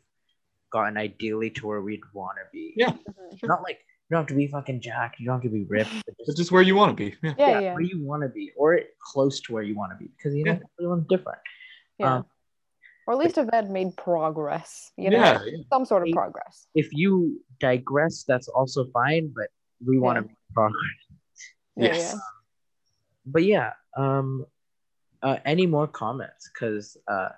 [0.72, 2.72] gotten ideally to where we'd want to be.
[2.76, 2.90] Yeah.
[2.92, 3.46] Mhm.
[3.46, 3.78] Not like
[4.08, 5.20] you don't have to be fucking jacked.
[5.20, 5.90] You don't have to be ripped.
[6.06, 7.16] but It's just where you want to be.
[7.22, 7.34] Yeah.
[7.38, 7.48] Yeah.
[7.50, 7.72] yeah, Yeah.
[7.74, 8.80] where you want to be or
[9.12, 10.58] close to where you want to be because you know Yeah.
[10.80, 11.38] everyone's different.
[11.98, 12.16] Yeah.
[12.16, 12.26] Um,
[13.10, 14.92] or at least have had made progress.
[14.96, 15.58] You know, Yeah, yeah.
[15.72, 16.68] some sort of Hey, progress.
[16.74, 19.48] If you digress, that's also fine, but
[19.84, 20.98] we want to make progress.
[21.74, 21.84] Yeah.
[21.92, 22.12] Yes.
[22.14, 22.18] Yeah.
[23.26, 24.46] But yeah, um,
[25.22, 26.48] uh, any more comments?
[26.54, 27.30] Because uh,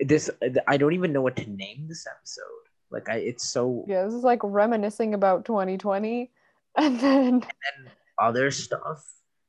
[0.00, 0.30] this
[0.68, 2.64] I don't even know what to name this episode.
[2.90, 4.04] Like I, it's so Yeah.
[4.04, 6.30] This is like reminiscing about 2020,
[6.78, 9.02] and then and other stuff.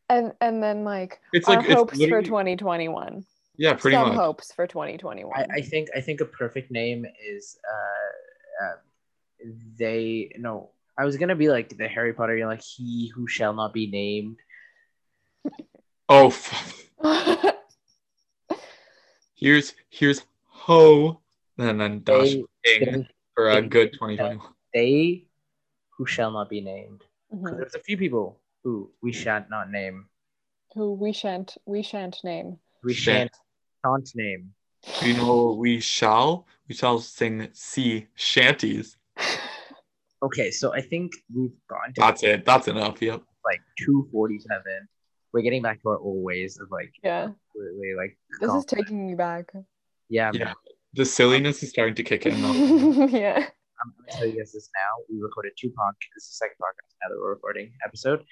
[0.09, 3.25] and and then like It's our like it's hopes for 2021.
[3.57, 4.17] Yeah, pretty some much.
[4.17, 5.31] hopes for 2021.
[5.35, 8.75] I, I think I think a perfect name is uh, uh,
[9.77, 10.71] they no.
[10.97, 12.35] I was gonna be like the Harry Potter.
[12.37, 14.37] You're like he who shall not be named.
[16.07, 16.91] Oh, f-
[19.35, 21.19] here's here's ho,
[21.57, 24.39] and then dash They, ing for a good 2021.
[24.73, 25.25] they
[25.97, 27.01] who shall not be named.
[27.31, 27.57] 'Cause Mhm.
[27.57, 30.07] There's a few people who we shan't not name.
[30.75, 32.59] Who we shan't we shan't name.
[32.83, 33.31] We Shan't.
[33.33, 33.44] shan't
[33.86, 34.51] shan't name.
[35.01, 36.45] You know we shall?
[36.67, 38.97] We shall sing sea shanties.
[40.23, 42.45] Okay, so I think we've gone to That's it.
[42.45, 43.01] That's enough.
[43.01, 43.21] Yep.
[43.45, 44.61] like 247.
[45.33, 47.29] We're getting back to our old ways of like Yeah.
[47.53, 49.51] completely like This com- is taking me back.
[50.09, 50.45] yeah, Yeah.
[50.45, 50.55] man.
[50.93, 52.33] The silliness is starting to kick in.
[53.11, 53.45] Yeah.
[53.83, 55.03] I'm gonna tell you guys this now.
[55.09, 56.13] We recorded two podcasts.
[56.15, 58.23] This is the second podcast now that we're recording episode.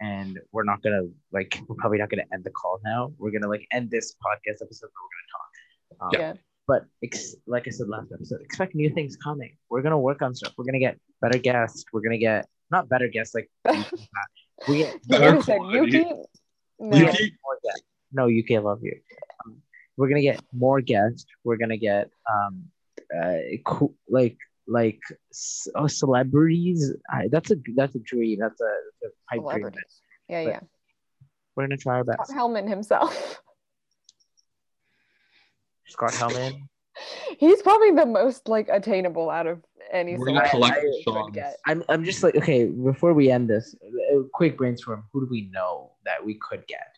[0.00, 3.12] And we're not gonna like we're probably not gonna end the call now.
[3.18, 5.50] We're gonna like end this podcast episode, but we're gonna talk.
[6.00, 6.32] Um, Yeah.
[6.68, 9.56] But ex- like I said last episode, expect new things coming.
[9.70, 10.52] We're gonna work on stuff.
[10.58, 11.84] We're gonna get better guests.
[11.92, 13.50] We're gonna get not better guests like
[14.68, 15.98] we get Better Who said quality.
[15.98, 16.10] Yuki?
[16.78, 16.96] No.
[16.98, 17.32] Yuki?
[18.12, 19.00] No, UK, I love you.
[19.44, 19.62] Um,
[19.96, 21.26] we're gonna get more guests.
[21.44, 22.64] We're gonna get um,
[23.18, 24.36] uh, co- like
[24.68, 25.00] like
[25.32, 26.92] c- oh, celebrities.
[27.10, 28.38] I, that's a that's a dream.
[28.40, 28.70] That's a,
[29.02, 29.72] that's a pipe dream.
[30.28, 30.60] Yeah, But- yeah.
[31.56, 32.30] We're gonna try our Tom best.
[32.32, 33.42] Hellman himself.
[35.88, 36.60] Scott Hellman.
[37.38, 41.34] He's probably the most like attainable out of any We're gonna collect we could Sean's.
[41.34, 41.56] get.
[41.66, 42.66] I'm I'm just like okay.
[42.66, 43.74] Before we end this,
[44.12, 45.04] a quick brainstorm.
[45.12, 46.96] Who do we know that we could get?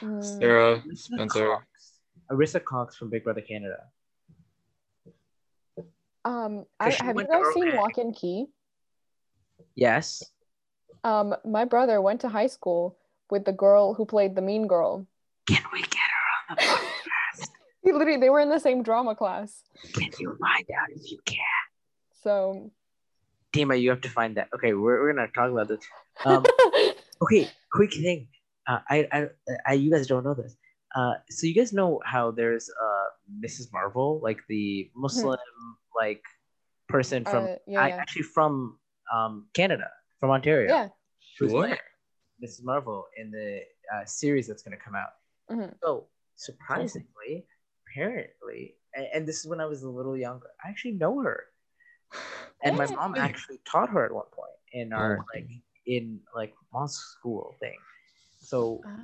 [0.00, 1.46] Mm, Sarah, Arisa Spencer.
[1.48, 1.66] Cox.
[2.30, 3.78] Arisa Cox from Big Brother Canada.
[6.24, 7.76] Um, I, have you guys seen Irvine.
[7.76, 8.46] Locke and Key?
[9.74, 10.22] Yes.
[11.04, 12.96] Um, my brother went to high school
[13.30, 15.06] with the girl who played the mean girl.
[15.48, 17.48] Can we get her on the podcast?
[17.84, 19.64] He literally, they were in the same drama class.
[19.94, 21.38] Can you find out if you can?
[22.22, 22.70] So,
[23.52, 24.50] Dima, you have to find that.
[24.54, 25.80] Okay, we're, we're gonna talk about this.
[26.24, 26.44] Um,
[27.22, 28.28] okay, quick thing.
[28.68, 29.26] Uh, I, I,
[29.66, 30.54] I, you guys don't know this.
[30.94, 32.91] Uh, so you guys know how there's uh
[33.40, 33.72] Mrs.
[33.72, 35.38] Marvel, like the Muslim
[35.94, 36.22] like
[36.88, 37.96] person from uh, yeah, I, yeah.
[37.96, 38.78] actually from
[39.12, 39.88] um Canada,
[40.20, 40.68] from Ontario.
[40.68, 40.88] yeah.
[41.38, 41.78] Who's Sure.
[42.42, 42.64] Mrs.
[42.64, 43.60] Marvel in the
[43.94, 45.12] uh, series that's gonna come out.
[45.50, 45.74] Mhm.
[45.82, 47.46] So surprisingly,
[47.86, 50.50] apparently, and, and this is when I was a little younger.
[50.64, 51.44] I actually know her,
[52.64, 55.48] and my mom actually taught her at one point in our like
[55.86, 57.78] in like mom's school thing.
[58.40, 58.98] So Ah.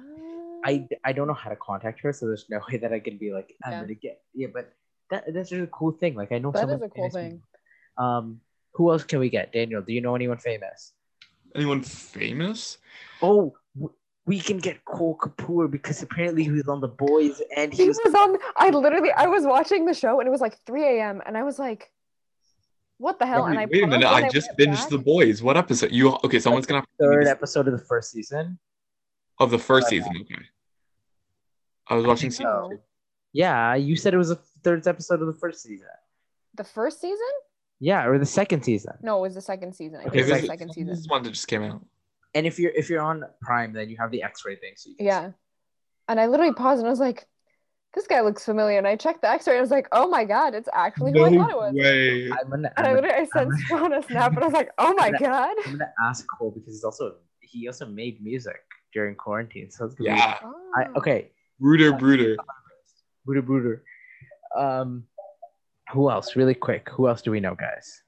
[0.68, 0.72] I
[1.08, 3.28] I don't know how to contact her, so there's no way that I can be
[3.38, 3.80] like I'm Yeah.
[3.82, 4.64] gonna get yeah, but
[5.10, 6.14] that that's just a cool thing.
[6.22, 7.30] Like I know That someone is a cool thing.
[7.42, 8.04] people.
[8.06, 8.40] Um,
[8.74, 9.52] who else can we get?
[9.52, 10.92] Daniel, do you know anyone famous?
[11.54, 12.78] Anyone famous?
[13.22, 13.56] Oh,
[14.26, 17.88] we can get Cole Kapoor because apparently he was on The Boys and he He
[17.88, 18.36] was was on.
[18.56, 21.22] I literally, I was watching the show and it was like 3 a.m.
[21.26, 21.90] and I was like,
[22.98, 24.82] "What the hell?" Wait, and I wait a minute, paused and I just went finished
[24.90, 24.90] back.
[24.90, 25.42] The Boys.
[25.42, 25.90] What episode?
[25.92, 26.38] You okay?
[26.38, 28.58] Someone's gonna have to third episode of the first season.
[29.40, 30.12] of the first Uh, season.
[30.22, 30.42] Okay.
[31.90, 32.68] I was watching think season so.
[32.72, 32.78] two.
[33.32, 35.86] Yeah, you said it was the third episode of the first season.
[36.54, 37.18] The first season?
[37.80, 38.94] Yeah, or the second season.
[39.02, 40.00] No, it was the second season.
[40.00, 40.92] I think it was this the is- second This season.
[40.92, 41.84] is one that just came out.
[42.34, 44.72] And if you're if you're on Prime, then you have the X-ray thing.
[44.76, 45.30] So you can Yeah.
[46.08, 47.26] And I literally paused and I was like,
[47.94, 50.24] "This guy looks familiar." And I checked the X-ray and I was like, "Oh my
[50.24, 52.30] god, it's actually who I thought it was." way.
[52.30, 54.52] I'm gonna, And I I'm, gonna, literally I sent I'm- a snap and I was
[54.54, 58.22] like, "Oh my I'm god." I'm gonna ask Cole because he's also he also made
[58.22, 58.60] music
[58.92, 59.70] during quarantine.
[59.70, 60.38] So it's gonna Yeah.
[60.40, 60.98] Be, I, Oh.
[60.98, 61.30] okay.
[61.60, 62.36] Brooder, brooder.
[63.26, 63.82] Booter booter.
[64.56, 65.04] Um,
[65.92, 66.36] who else?
[66.36, 66.88] Really quick.
[66.90, 68.02] Who else do we know, guys?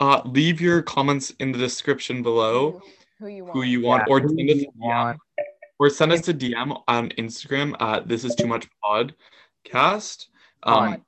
[0.00, 2.82] Uh, leave your comments in the description below
[3.20, 3.54] Who you want?
[3.56, 5.20] who you want, Yeah, or who send us you DM, want.
[5.78, 10.26] or send us a DM on Instagram at this is too much podcast.
[10.64, 11.04] Um,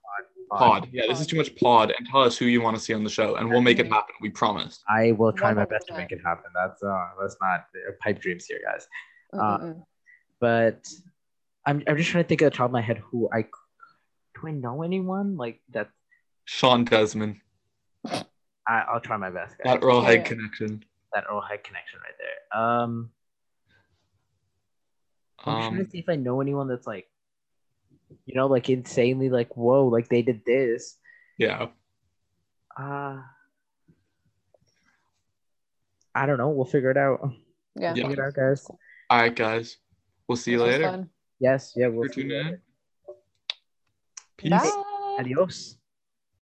[0.51, 0.89] pod.
[0.93, 3.03] Yeah, this is too much pod, and tell us who you want to see on
[3.03, 4.14] the show, and we'll make it happen.
[4.20, 4.82] We promise.
[4.89, 6.51] I will try my best to make it happen.
[6.55, 8.87] That's uh, that's not uh, pipe dreams here, guys.
[9.34, 9.82] Mm-mm-mm.
[10.41, 10.87] But
[11.67, 14.47] I'm I'm just trying to think at the top of my head who I do
[14.49, 15.89] I know anyone like that.
[16.45, 17.41] Sean Desmond,
[18.05, 18.25] I,
[18.69, 19.64] I'll try my best, guys.
[19.64, 20.23] that Earl Yeah.
[20.23, 20.85] Connection.
[21.12, 22.61] that Earl Haig connection right there.
[22.62, 23.11] Um,
[25.45, 27.09] I'm trying Um, to see if I know anyone that's like,
[28.27, 30.97] you know, like insanely like, whoa, like they did this.
[31.39, 31.67] yeah.
[32.79, 33.23] Uh
[36.14, 36.49] I don't know.
[36.51, 37.21] We'll figure it out.
[37.75, 37.95] Yeah.
[37.95, 38.09] Yeah.
[38.09, 38.67] Figure it out, guys.
[39.11, 39.77] All right, guys.
[40.29, 41.09] We'll see you This was later.
[41.39, 42.47] Yes, yeah, we'll see you tuning in.
[42.47, 42.62] later.
[44.37, 44.51] Peace.
[44.51, 45.16] Bye.
[45.18, 45.76] Adios.